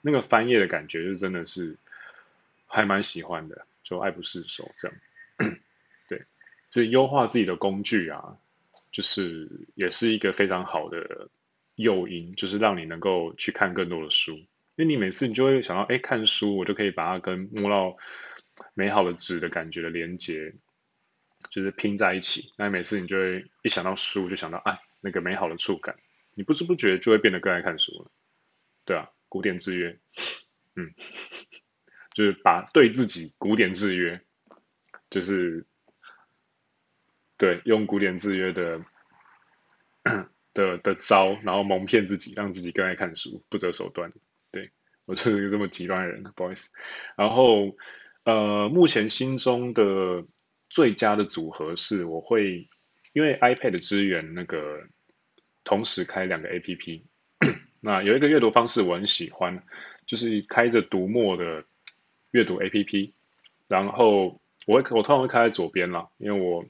[0.00, 1.76] 那个翻页的感觉，就真的是
[2.66, 4.96] 还蛮喜欢的，就爱不释手这样。
[6.08, 6.22] 对，
[6.66, 8.36] 所以优化自己的工具啊，
[8.90, 11.28] 就是也是一个非常好的。
[11.78, 14.46] 诱因就是让你能够去看更多的书，因
[14.78, 17.96] 为你每次你就会想到，哎，看书我就可以把它跟摸到
[18.74, 20.52] 美好的纸的感觉的连接，
[21.50, 22.52] 就是拼在一起。
[22.56, 25.94] 那每次你就会一想到书，就想到啊，那个美好的触感，
[26.34, 28.10] 你不知不觉就会变得更爱看书了。
[28.84, 29.98] 对啊，古典制约，
[30.76, 30.94] 嗯，
[32.14, 34.20] 就是把对自己古典制约，
[35.10, 35.64] 就是
[37.36, 38.84] 对用古典制约的。
[40.54, 44.10] 的的招，然后蒙骗自己，让自己更爱看书，不择手段。
[44.50, 44.68] 对，
[45.04, 46.74] 我就是一个这么极端的人，不好意思。
[47.16, 47.76] 然后，
[48.24, 50.26] 呃，目前心中的
[50.68, 52.68] 最佳的组合是，我会
[53.12, 54.82] 因为 iPad 支援那个
[55.62, 57.02] 同时开两个 APP。
[57.80, 59.62] 那有一个阅读方式我很喜欢，
[60.06, 61.64] 就是开着读墨的
[62.32, 63.12] 阅读 APP，
[63.66, 66.64] 然后我会我通常会开在左边啦，因为我。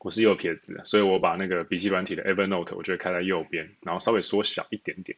[0.00, 5.16] 我是右撇子，所以我把那个笔记软体的 Evernote，我就会开在右边，然后稍微缩小一点点，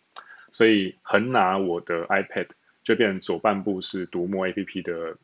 [0.52, 2.46] 所以横拿我的 iPad
[2.84, 5.18] 就变成左半部是读墨 APP 的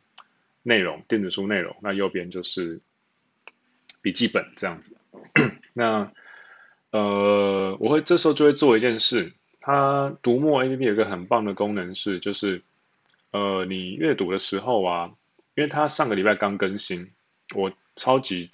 [0.65, 2.81] 内容，电子书内容，那右边就是
[4.01, 4.99] 笔记本这样子。
[5.75, 6.11] 那
[6.91, 12.63] 呃，我会这时候就会做一件事，它读墨 APP 有个很棒的功能是，就是
[13.31, 15.11] 呃，你阅读的时候啊，
[15.55, 17.11] 因为它上个礼拜刚更新，
[17.55, 18.51] 我超级。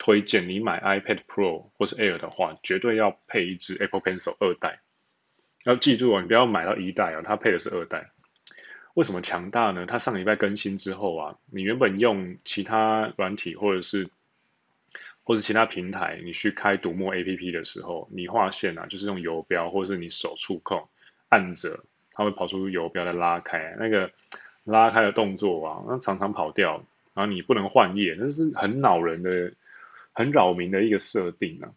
[0.00, 4.80] 推荐你买 iPad Pro 或是 Air 的话，绝对要配一支 Apple Pencil 二代。
[5.64, 8.08] 要记住哦，你不要买到一代哦，它配的是二代。
[8.94, 9.84] 为什么强大呢？
[9.86, 14.08] 它上礼拜更新之后啊，你原本用其他软体或者是
[15.28, 20.88] 或者其他平台，你去开读墨 APP 的时候，你画线啊，就是用游标或者是你手触控
[21.28, 21.78] 按着，
[22.12, 24.10] 它会跑出游标来拉开，那个
[24.64, 29.52] 拉开的动作啊，那常常跑掉，然后你不能换页，那是很恼人的。
[30.14, 31.70] 很扰民的一个设定啊，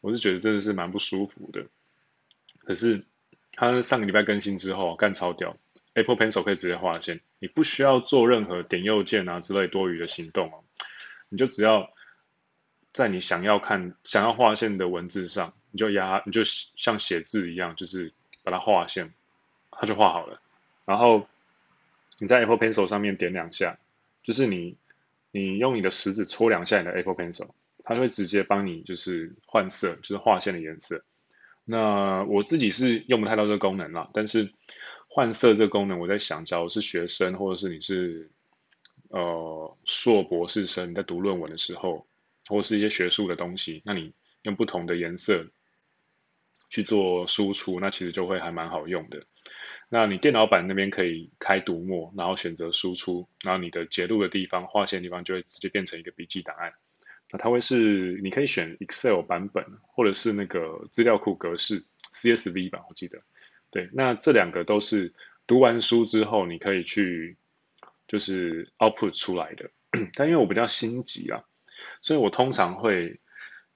[0.00, 1.64] 我是觉得真的是蛮不舒服的。
[2.58, 3.00] 可是
[3.52, 5.56] 它上个礼拜更新之后，干超屌
[5.94, 10.64] ，Apple Pencil 可以直接画线，你不需要做任何点右键啊之类多余的行动哦，
[11.28, 11.88] 你就只要
[12.96, 18.10] 在你想要看、想要画线的文字上，你就压，你就像写字一样，就是
[18.42, 19.12] 把它画线，
[19.70, 20.40] 它就画好了。
[20.86, 21.28] 然后
[22.18, 23.78] 你在 Apple Pencil 上面点两下，
[24.22, 24.74] 就是你
[25.30, 27.50] 你用你的食指戳两下你的 Apple Pencil。
[27.84, 31.04] 它就会直接帮你就是换色，就是画线的颜色。
[31.66, 34.50] 那我自己是用不太到这个功能啦，但是
[35.06, 38.26] 换色这个功能，我在想，假如是学生或者是你是
[39.10, 42.06] 呃硕博士生在读论文的时候，
[42.48, 45.46] 或是一些学术的东西，那你用不同的颜色
[46.70, 49.22] 去做输出，那其实就会还蛮好用的。
[49.88, 56.72] 那你电脑版那边可以开读墨，然后选择输出，然后你的截录的地方、划线地方就会直接变成一个笔记档案。
[57.30, 63.20] 那它会是你可以选 Excel 版本，或者是那个资料库格式 CSV 吧，我记得。
[63.70, 65.12] 对，那这两个都是
[65.46, 67.36] 读完书之后你可以去
[68.08, 69.70] 就是 output 出来的。
[70.14, 71.42] 但因为我比较心急啊，
[72.00, 73.18] 所以我通常会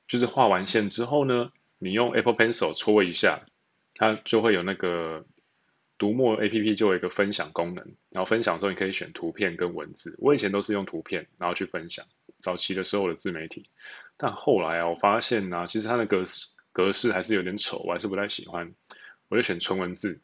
[0.06, 3.40] 就是画完线之后呢，你用 Apple Pencil 戳一下，
[3.94, 5.24] 它就会有那个。
[5.98, 10.16] 读墨 APP 就有一个分享功能，然后分享的时候你可以选图片跟文字。
[10.18, 12.02] 我以前都是用图片，然后去分享。
[12.38, 13.68] 早期的时候的自媒体，
[14.16, 18.72] 但后来啊，我发现呢、其实它的格式格式还是有点丑，我还是不太喜欢。
[19.28, 20.18] 我就选纯文字。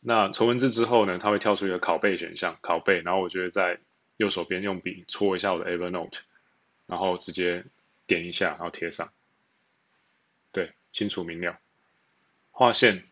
[0.00, 3.78] 那纯文字之后呢，它会跳出一个拷贝选项，拷贝，然后我就会在
[4.16, 6.18] 右手边用笔戳一下我的 Evernote，
[6.88, 7.64] 然后直接
[8.08, 9.08] 点一下，然后贴上。
[10.50, 11.56] 对，清楚明了。
[12.50, 13.04] 划线。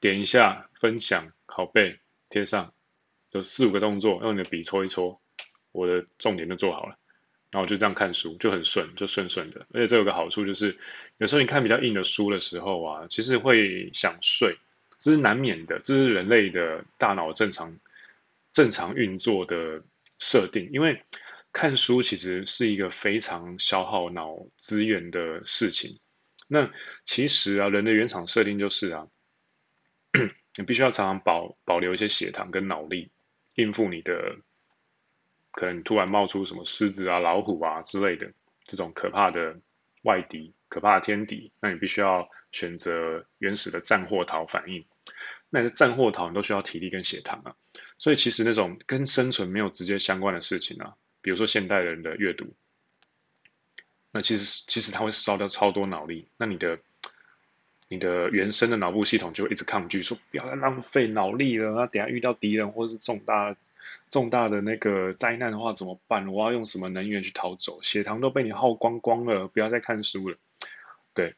[0.00, 2.72] 点一下分享，拷贝贴上，
[3.32, 5.20] 就四五个动作，用你的笔戳一戳，
[5.72, 6.96] 我的重点就做好了。
[7.50, 9.66] 然后就这样看书，就很顺，就顺顺的。
[9.72, 10.78] 而且这有个好处就是，
[11.16, 14.56] 有时候你看比较硬的书的时候啊，其实会想睡，
[14.98, 17.76] 这是难免的，这是人类的大脑正常
[18.52, 19.82] 正常运作的
[20.20, 20.70] 设定。
[20.72, 21.02] 因为
[21.52, 25.98] 看书其实是一个非常消耗脑资源的事情。
[26.46, 26.70] 那
[27.04, 29.06] 其实啊，人的原厂设定就是啊。
[30.56, 33.08] 你必须要常常保保留一些血糖跟脑力，
[33.54, 34.36] 应付你的
[35.52, 38.28] 可能突然冒出什么狮子啊、老虎啊之类的
[38.64, 39.56] 这种可怕的
[40.02, 41.52] 外敌、可怕的天敌。
[41.60, 44.84] 那你必须要选择原始的战或逃反应。
[45.48, 47.54] 那你的战或逃，你都需要体力跟血糖啊。
[47.96, 52.46] 所以其实那种跟生存没有直接相关的事情啊，比如说现代人的阅读，
[54.10, 56.26] 那其实其实它会烧掉超多脑力。
[56.36, 56.78] 那你的。
[57.90, 61.70] 你的原生的脑部系统就会一直抗拒，说不要再浪费脑力了。
[61.70, 63.56] 那等下遇到敌人或者是重大
[64.10, 66.28] 重大的那个灾难的话怎么办？
[66.28, 67.80] 我要用什么能源去逃走？
[67.82, 70.36] 血糖都被你耗光光了，不要再看书了。
[71.14, 71.34] 对，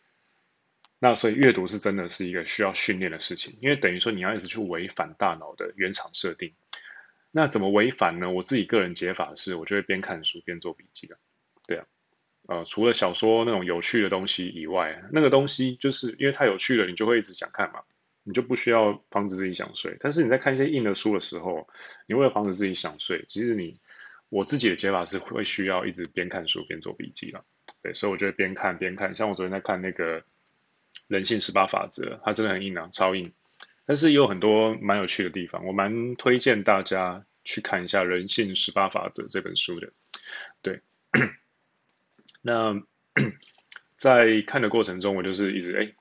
[0.98, 6.52] 那所以阅读是真的是一个需要训练的事情，因为等于说你要一直去违反大脑的原厂设定。
[7.30, 8.30] 那怎么违反呢？
[8.30, 11.16] 我自己个人解法是，我就会边看书边做笔记的。
[11.66, 11.86] 对啊。
[12.48, 17.80] 呃，除了小说那种有趣的东西以外，那个东西就是因为太有趣了，你就会一直想看嘛，
[18.24, 19.96] 你就不需要防止自己想睡。
[20.00, 21.64] 但是你在看一些硬的书的时候，
[22.06, 23.78] 你为了防止自己想睡，其实你
[24.30, 27.44] 我自己的解法是会需要一直边看书边做笔记了。
[27.82, 29.14] 对，所以我就会边看边看。
[29.14, 30.20] 像我昨天在看那个
[31.06, 33.32] 《人性十八法则》，它真的很硬啊，超硬，
[33.90, 39.92] 但是也有很多蛮有趣的地方，我蛮推荐大家去看一下《人性十八法则》这本书的。
[40.62, 40.80] 对。
[42.40, 42.80] 那
[43.98, 45.92] 在看的过程中，我就是一直哎，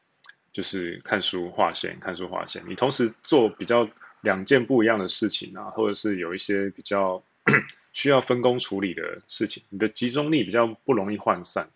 [0.53, 2.61] 就是看书画线，看书画线。
[2.67, 3.89] 你同时做比较
[4.21, 7.19] 两件不一样的事情啊，或者是有一些比较
[7.91, 11.67] 需要分工处理的事情，你的集中力比较不容易涣散，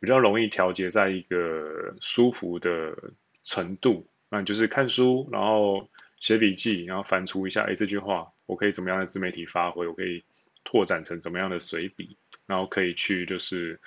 [0.00, 2.96] 比较容易调节在一个舒服的
[3.42, 4.06] 程度。
[4.34, 9.86] 那就是看书，然后写笔记，然后反刍一下，哎，这句话我可以怎么样的自媒体发挥？
[9.86, 10.24] 我可以
[10.64, 12.16] 拓展成怎么样的随笔？
[12.44, 13.78] 然后可以去就是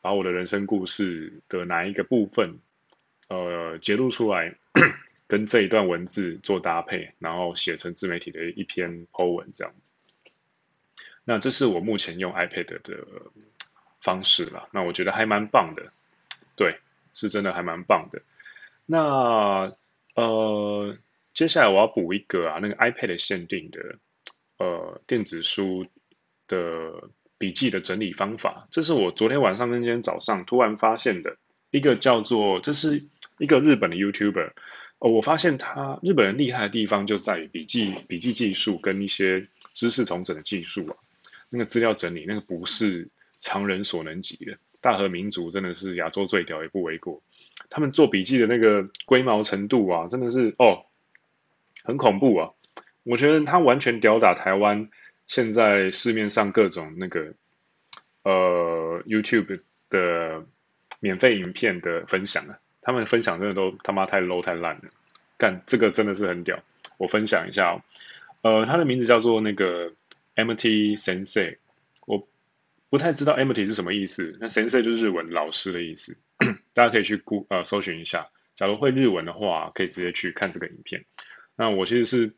[0.00, 2.58] 把我的人生故事的哪一个部分，
[3.28, 4.50] 呃，节录出来，
[5.26, 9.92] 跟这一段文字做搭配，然后写成自媒体的一篇 po 文这样子。
[11.22, 13.06] 那这是我目前用 iPad 的
[14.00, 14.66] 方式啦。
[14.72, 15.92] 那我觉得还蛮棒的，
[16.56, 16.80] 对，
[17.12, 18.22] 是真的还蛮棒的。
[18.86, 19.70] 那
[20.14, 20.96] 呃，
[21.34, 23.80] 接下来我要补一个啊，那个 iPad 限定的
[24.58, 25.84] 呃电子书
[26.48, 26.56] 的。
[27.38, 31.36] 笔记的整理方法，这是我昨天晚上跟今天早上突然发现的
[31.70, 33.04] 一个叫做，这是
[33.36, 34.52] 一个日本的 YouTuber
[35.00, 40.96] 哦，我发现他日本人厉害的地方就在于笔记笔记技术跟一些知识统整的技术啊，
[41.50, 43.06] 那个资料整理那个不是
[43.38, 47.22] 常人所能及的，大和民族真的是亚洲最屌也不为过，
[47.70, 50.84] 他们做笔记的那个龟毛程度啊，真的是哦，
[51.84, 52.50] 很恐怖啊，
[53.02, 54.88] 我觉得他完全吊打台湾。
[55.28, 57.34] 现在市面上各种那个
[58.22, 59.60] 呃 YouTube
[59.90, 60.40] 的
[61.00, 64.82] 免费影片的分享啊，他们分享真的都他妈太 low 太烂了，
[65.36, 66.56] 干这个真的是很屌。
[66.96, 67.82] 我分享一下哦，
[68.42, 69.92] 呃，他的名字叫做那个
[70.36, 71.56] MT Sensei，
[72.95, 76.21] 不太知道 MT 是什么意思，那 Sensei 就是日文老师的意思，
[76.73, 78.29] 大家可以去 Google 呃搜寻一下。
[78.55, 81.03] 假如会日文的话，可以直接去看这个影片。
[81.55, 82.33] 那我其实是。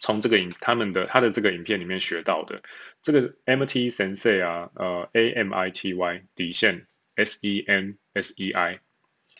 [0.00, 2.62] 从这个影他们的他的这个影片里面学到的。
[3.02, 6.86] 这个 MT Sensei 啊，呃，A M I T Y 底线
[7.16, 8.78] S E N S E I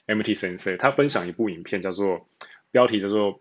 [0.08, 2.28] MT Sensei，他分享一部影片，叫做
[2.72, 3.38] 标题叫做“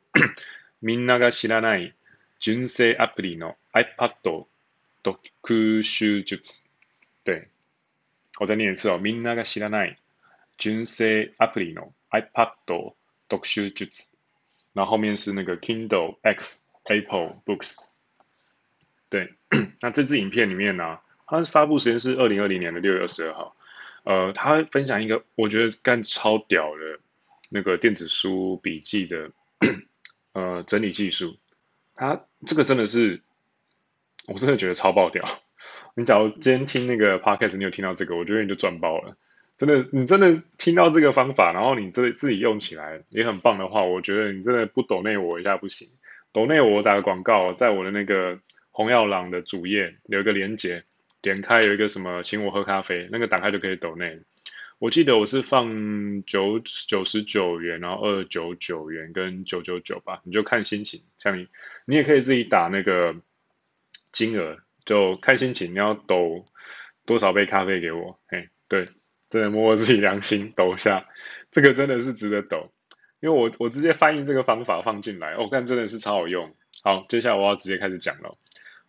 [0.80, 1.94] みんなが知らない
[2.40, 4.46] 纯正アプリの iPad
[5.02, 6.22] 读习术”。
[7.24, 7.48] 对，
[8.40, 9.98] 我再念一次哦，“みんなが知らない
[10.58, 12.52] 纯正アプリの iPad
[13.28, 14.08] 读习术”。
[14.74, 17.78] 然后后面是那个 Kindle X Apple Books。
[19.10, 19.34] 对，
[19.82, 23.56] 那这支影片里面呢、啊，它发布时间是二零二零年的六月二十二号。
[24.04, 27.00] 呃，他分享一个我觉得干超屌的
[27.50, 29.30] 那个电子书笔记的
[30.34, 31.36] 呃整理技术。
[31.96, 33.20] 他这个真的是，
[34.28, 35.28] 我真的觉得超爆屌。
[35.95, 39.17] 你假如今天听那个 podcast，你有听到这个，我觉得你就赚爆了。
[39.57, 45.87] 真的，你真的听到这个方法，然后你自自己用起来也很棒的话，我觉得你真的不抖内我一下不行。
[46.33, 48.37] 抖内我打个广告，在我的那个
[48.71, 50.83] 红药郎的主页有一个连接，
[51.21, 54.19] 点开有一个什么请我喝咖啡，那个打开就可以抖内。
[54.79, 55.71] 我记得我是放
[56.25, 56.59] 九
[56.89, 61.01] 九十九元，然后二九九元跟九九九吧，你就看心情。
[61.19, 61.47] 像你，
[61.85, 63.15] 你也可以自己打那个
[64.11, 66.45] 金额，就看心情，你要抖
[67.07, 68.19] 多少杯咖啡给我？
[68.29, 68.87] 嘿，对。
[69.31, 71.03] 真的摸摸自己良心，抖一下，
[71.51, 72.71] 这个真的是值得抖，
[73.21, 76.55] 因为我我直接翻译这个方法放进来，我、哦、看真的是超好用。
[76.83, 78.37] 好，接下来我要直接开始讲了。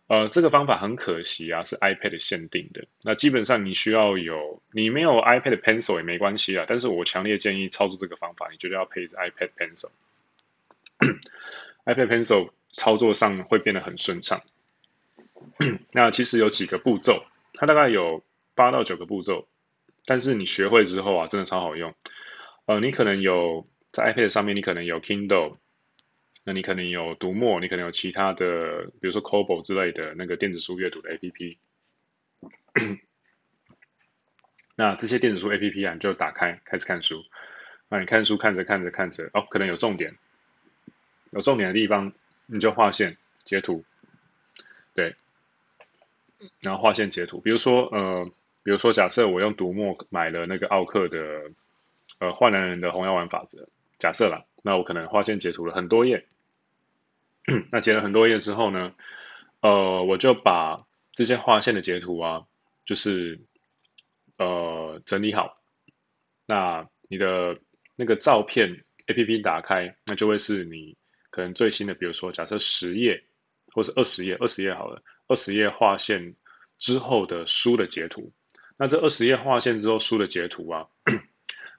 [0.06, 2.86] 呃，这个方法很可惜啊，是 iPad 限定的。
[3.04, 9.88] 那基本上你需要有，你没有 iPad Pencil 也没关系啊，但是我强烈建议操作这个方法，你绝对要配置 iPad Pencil。
[11.86, 14.38] iPad Pencil 操作上会变得很顺畅。
[15.92, 18.24] 那其实有几个步骤，它大概有
[18.54, 19.48] 八到九个步骤。
[20.06, 21.94] 但是你学会之后啊，真的超好用。
[22.66, 25.56] 呃，你可能有在 iPad 上面，你可能有 Kindle，
[26.44, 31.56] 那你可能有读墨，你可能有其他的，比如说 Kobo 之类的那个电子书阅读的 APP。
[34.76, 37.24] 那这些电子书 APP 啊，你就打开开始看书。
[37.88, 40.14] 那你看书看着看着看着，哦，可能有重点，
[41.30, 42.12] 有重点的地方
[42.46, 43.84] 你就划线截图，
[44.94, 45.14] 对，
[46.60, 48.30] 然后划线截图，比如说呃。
[48.66, 51.18] 比如说，假设我用独墨买了那个奥克的
[52.18, 53.68] 呃坏男人的红药丸法则，
[53.98, 56.24] 假设啦，那我可能划线截图了很多页，
[57.70, 58.94] 那截了很多页之后呢，
[59.60, 60.82] 呃，我就把
[61.12, 62.42] 这些划线的截图啊，
[62.86, 63.38] 就是
[64.38, 65.60] 呃整理好，
[66.46, 67.54] 那你的
[67.96, 70.96] 那个照片 APP 打开，那就会是你
[71.28, 73.22] 可能最新的，比如说假设十页
[73.74, 76.34] 或是二十页，二十页好了，二十页划线
[76.78, 78.32] 之后的书的截图。
[78.76, 80.86] 那这二十页划线之后书的截图啊，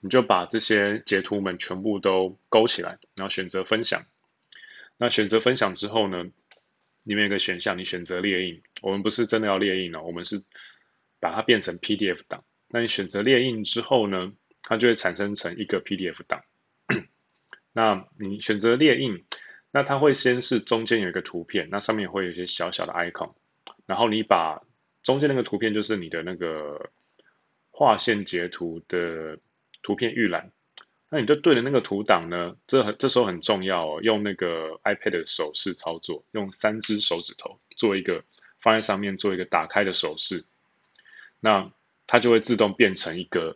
[0.01, 4.01] 你就把这些截图们全部都勾起来，然后选择分享。
[4.97, 6.23] 那选择分享之后呢，
[7.03, 8.61] 里面有个选项，你选择列印。
[8.81, 10.41] 我们不是真的要列印哦，我们是
[11.19, 12.43] 把它变成 PDF 档。
[12.69, 14.31] 那你选择列印之后呢，
[14.63, 16.41] 它就会产生成一个 PDF 档。
[17.73, 19.21] 那你选择列印，
[19.76, 23.30] 那它会先是中间有一个图片，那上面会有一些小小的 icon，
[23.86, 24.57] 然后你把
[25.03, 26.89] 中间那个图片就是你的那个
[27.71, 29.38] 划线截图的
[29.84, 30.49] 图片预览，
[31.09, 38.23] 那你就对着那个图档呢，这很这时候很重要哦，用那个 iPad 的手势操作，用三只手指头做一个
[38.61, 40.41] 放在上面做一个打开的手势，
[41.41, 41.69] 那
[42.07, 43.53] 它就会自动变成一个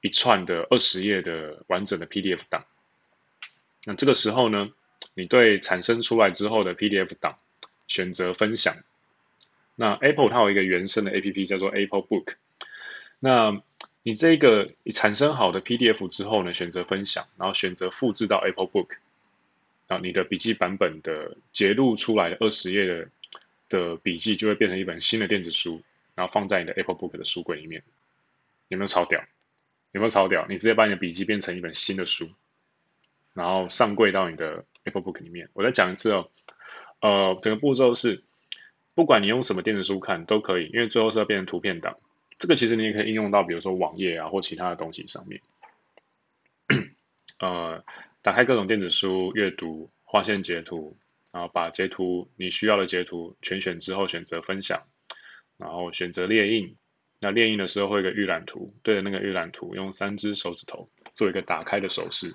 [0.00, 2.64] 一串的二十页的完整的 PDF 档。
[3.84, 4.70] 那这个时候呢，
[5.16, 7.38] 你对产生出来之后的 PDF 档
[7.88, 8.76] 选择分享。
[9.74, 12.34] 那 Apple 它有一个原生的 APP 叫做 Apple Book。
[13.18, 13.62] 那
[14.02, 18.98] 你这个产生好的 PDF 之后呢，选择分享，然后选择复制到 Apple Book。
[19.88, 23.08] 啊，你的笔记版本的截录出来的二十页的
[23.68, 25.80] 的笔记就会变成一本新的电子书，
[26.14, 27.82] 然后放在你的 Apple Book 的书柜里面。
[28.68, 29.20] 有没有超屌？
[29.92, 30.44] 有没有超屌？
[30.48, 32.28] 你直接把你的笔记变成一本新的书，
[33.36, 35.48] 然后上柜到你的 Apple Book 里面。
[35.52, 36.28] 我再讲一次哦，
[37.00, 38.24] 呃，整个步骤是。
[38.94, 41.94] 不管你用什么电子书看都可以，因为最后是要变成图片档。
[42.38, 45.38] 这个其实你也可以应用到，比如说网页啊或其他的东西上面。
[47.38, 47.84] 呃，
[48.22, 50.96] 打开各种电子书阅读，划线截图，
[51.30, 54.82] 然后把截图你需要的截图全选之后选择分享，
[55.58, 56.74] 然后选择列印。
[57.20, 62.34] 那列印的时候会有一个预览图，对着那个预览图用三只手指头做一个打开的手势。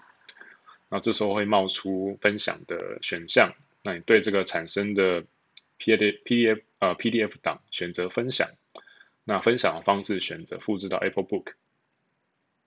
[0.91, 5.25] 那这时候会冒出分享的选项，那你对这个产生的。
[5.83, 8.47] PDF PDF 呃 PDF 档选择分享，
[9.23, 11.53] 那分享的方式选择复制到 Apple Book。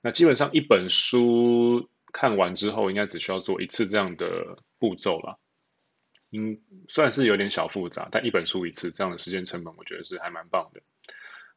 [0.00, 5.38] 那基本上一本书看完之后，应该只需要做一次这样的步骤了。
[6.30, 10.82] 应算是有点小复杂，但一本书一次这样的时间成本，我觉得是还蛮棒的。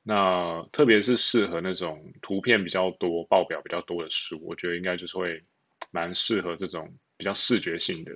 [0.03, 5.43] 那特别是适合那种图片比较多、报表比较多的书，我觉得应该就是会
[5.91, 8.11] 蛮适合这种比较视觉性的，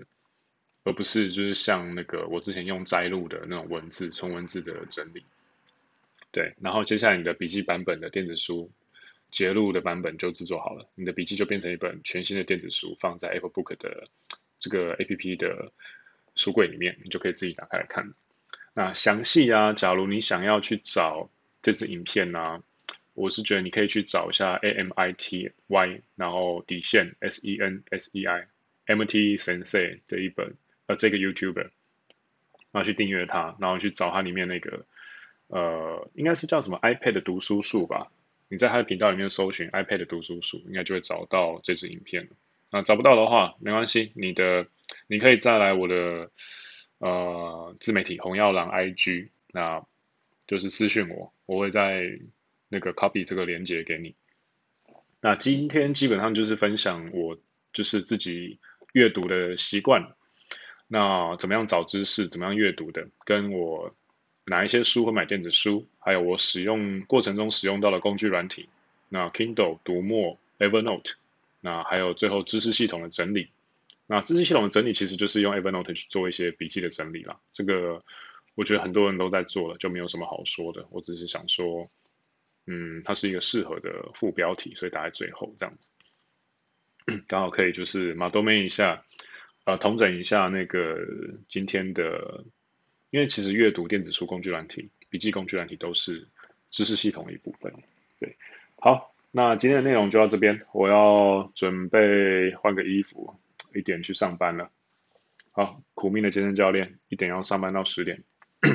[0.83, 5.23] 而不是就是像那个我之前用摘录的那种文字、纯文字的整理。
[6.31, 8.69] 对，然后接下来你的笔记版本的电子书
[9.29, 14.07] 截录的版本就制作好了，你的笔记就变成一本全新的电子书，放在 Apple Book 的
[14.57, 15.71] 这个 APP 的。
[16.33, 18.09] 书柜里面，你就可以自己打开来看。
[18.73, 21.29] 那详细啊，假如你想要去找
[21.61, 22.63] 这支影片呢、
[23.13, 28.47] 我是觉得你可以去找一下 A M I T Y，然后底线 S E N S E I
[28.85, 30.53] M T Sensei 这一本
[30.87, 31.69] 呃这个 YouTuber，
[32.71, 34.85] 然后去订阅他，然后去找他里面那个
[35.47, 38.11] 呃应该是叫什么 iPad 读书术吧？
[38.49, 42.27] 你在他的频道里面搜寻 iPad 读书术，应该就会找到这支影片。
[42.71, 44.67] 啊找不到的话，没关系，你的。
[45.07, 46.29] 你可以再来我的
[46.97, 49.81] 呃自媒体红药郎 IG，那
[50.45, 52.03] 就是私讯我，我会在
[52.71, 54.15] 那个 copy 这个链接给你。
[55.19, 57.37] 那今天基本上就是分享我
[57.73, 58.57] 就是自己
[58.93, 60.15] 阅读的习惯，
[60.87, 63.93] 那怎么样找知识，怎么样阅读的，跟我
[64.45, 68.67] 哪一些书会买电子书，还有我使用过程中使用到的工具软体，
[69.09, 71.13] 那 Kindle、读墨、Evernote，
[71.59, 73.49] 那还有最后知识系统的整理。
[74.07, 77.39] 那知识系统的整理其实就是用 Evernote 去做一些笔记的整理啦。
[77.53, 78.03] 这个
[78.55, 80.85] 我觉得很多人都在做了，就没有什么好说的。
[80.89, 81.87] 我只是想说，
[82.67, 85.93] 嗯，它是一个适合的副标题，所以打在最后这样子，
[87.27, 89.03] 刚好可以就是马多妹一下，
[89.65, 90.97] 呃，统整一下那个
[91.47, 92.43] 今天的，
[93.09, 96.27] 因为其实阅读电子书工具软体、笔记工具软体都是
[96.69, 97.73] 知识系统的一部分。
[98.19, 98.35] 对，
[98.77, 103.37] 好，那今天的内容就到这边，我要准备换个衣服。
[103.73, 104.69] 一点去上班了，
[105.51, 108.21] 好，苦命的健身教练，一点要上班到十点，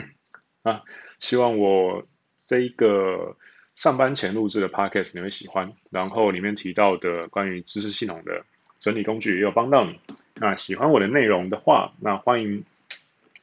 [0.65, 0.83] 啊，
[1.19, 2.09] 希望我
[2.39, 3.37] 这一个
[3.77, 8.45] 上班前录制的 podcast 你会喜欢，然后里面提到的关于知识系统的
[8.81, 9.97] 整理工具也有帮到你。
[10.35, 12.65] 那喜欢我的内容的话，那欢迎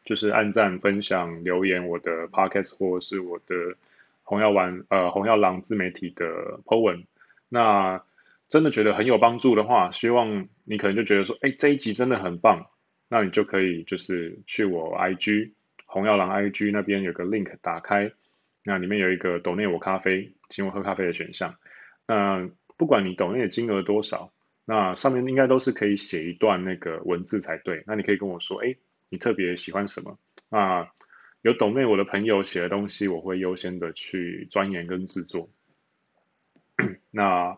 [0.03, 3.55] 就是按赞、分享、留言我的 podcast 或是我的
[4.23, 6.25] 红药丸呃红药郎自媒体的
[6.65, 7.03] po 文，
[7.47, 8.03] 那。
[8.49, 12.63] 真的觉得很有帮助的话，希望你可能就觉得说，哎，这一集真的很棒，
[13.09, 15.49] 那你就可以就是去我 IG
[15.87, 18.11] 红药郎 IG 那边有个 link 打开，
[18.63, 21.55] 那里面有一个抖内我咖啡，请我喝咖啡的选项。
[22.07, 24.31] 那不管你抖内的金额多少，
[24.65, 27.83] 那上面应该都是可以写一段那个文字才对。
[27.85, 28.75] 那你可以跟我说，哎，
[29.09, 30.17] 你特别喜欢什么？
[30.49, 30.89] 那
[31.41, 35.49] 有抖内我的朋友写的东西，我会优先的去钻研跟制作。
[37.11, 37.57] 那。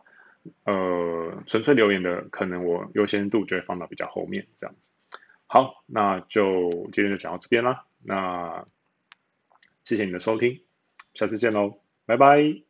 [0.64, 4.94] 呃，纯粹留言的，可能我优先度就会放到比较后面这样子。
[5.48, 7.84] 好，那就今天就讲到这边啦。
[8.04, 8.64] 那
[9.86, 10.62] 谢谢你的收听，
[11.16, 11.74] 下次见喽，
[12.06, 12.65] 拜拜。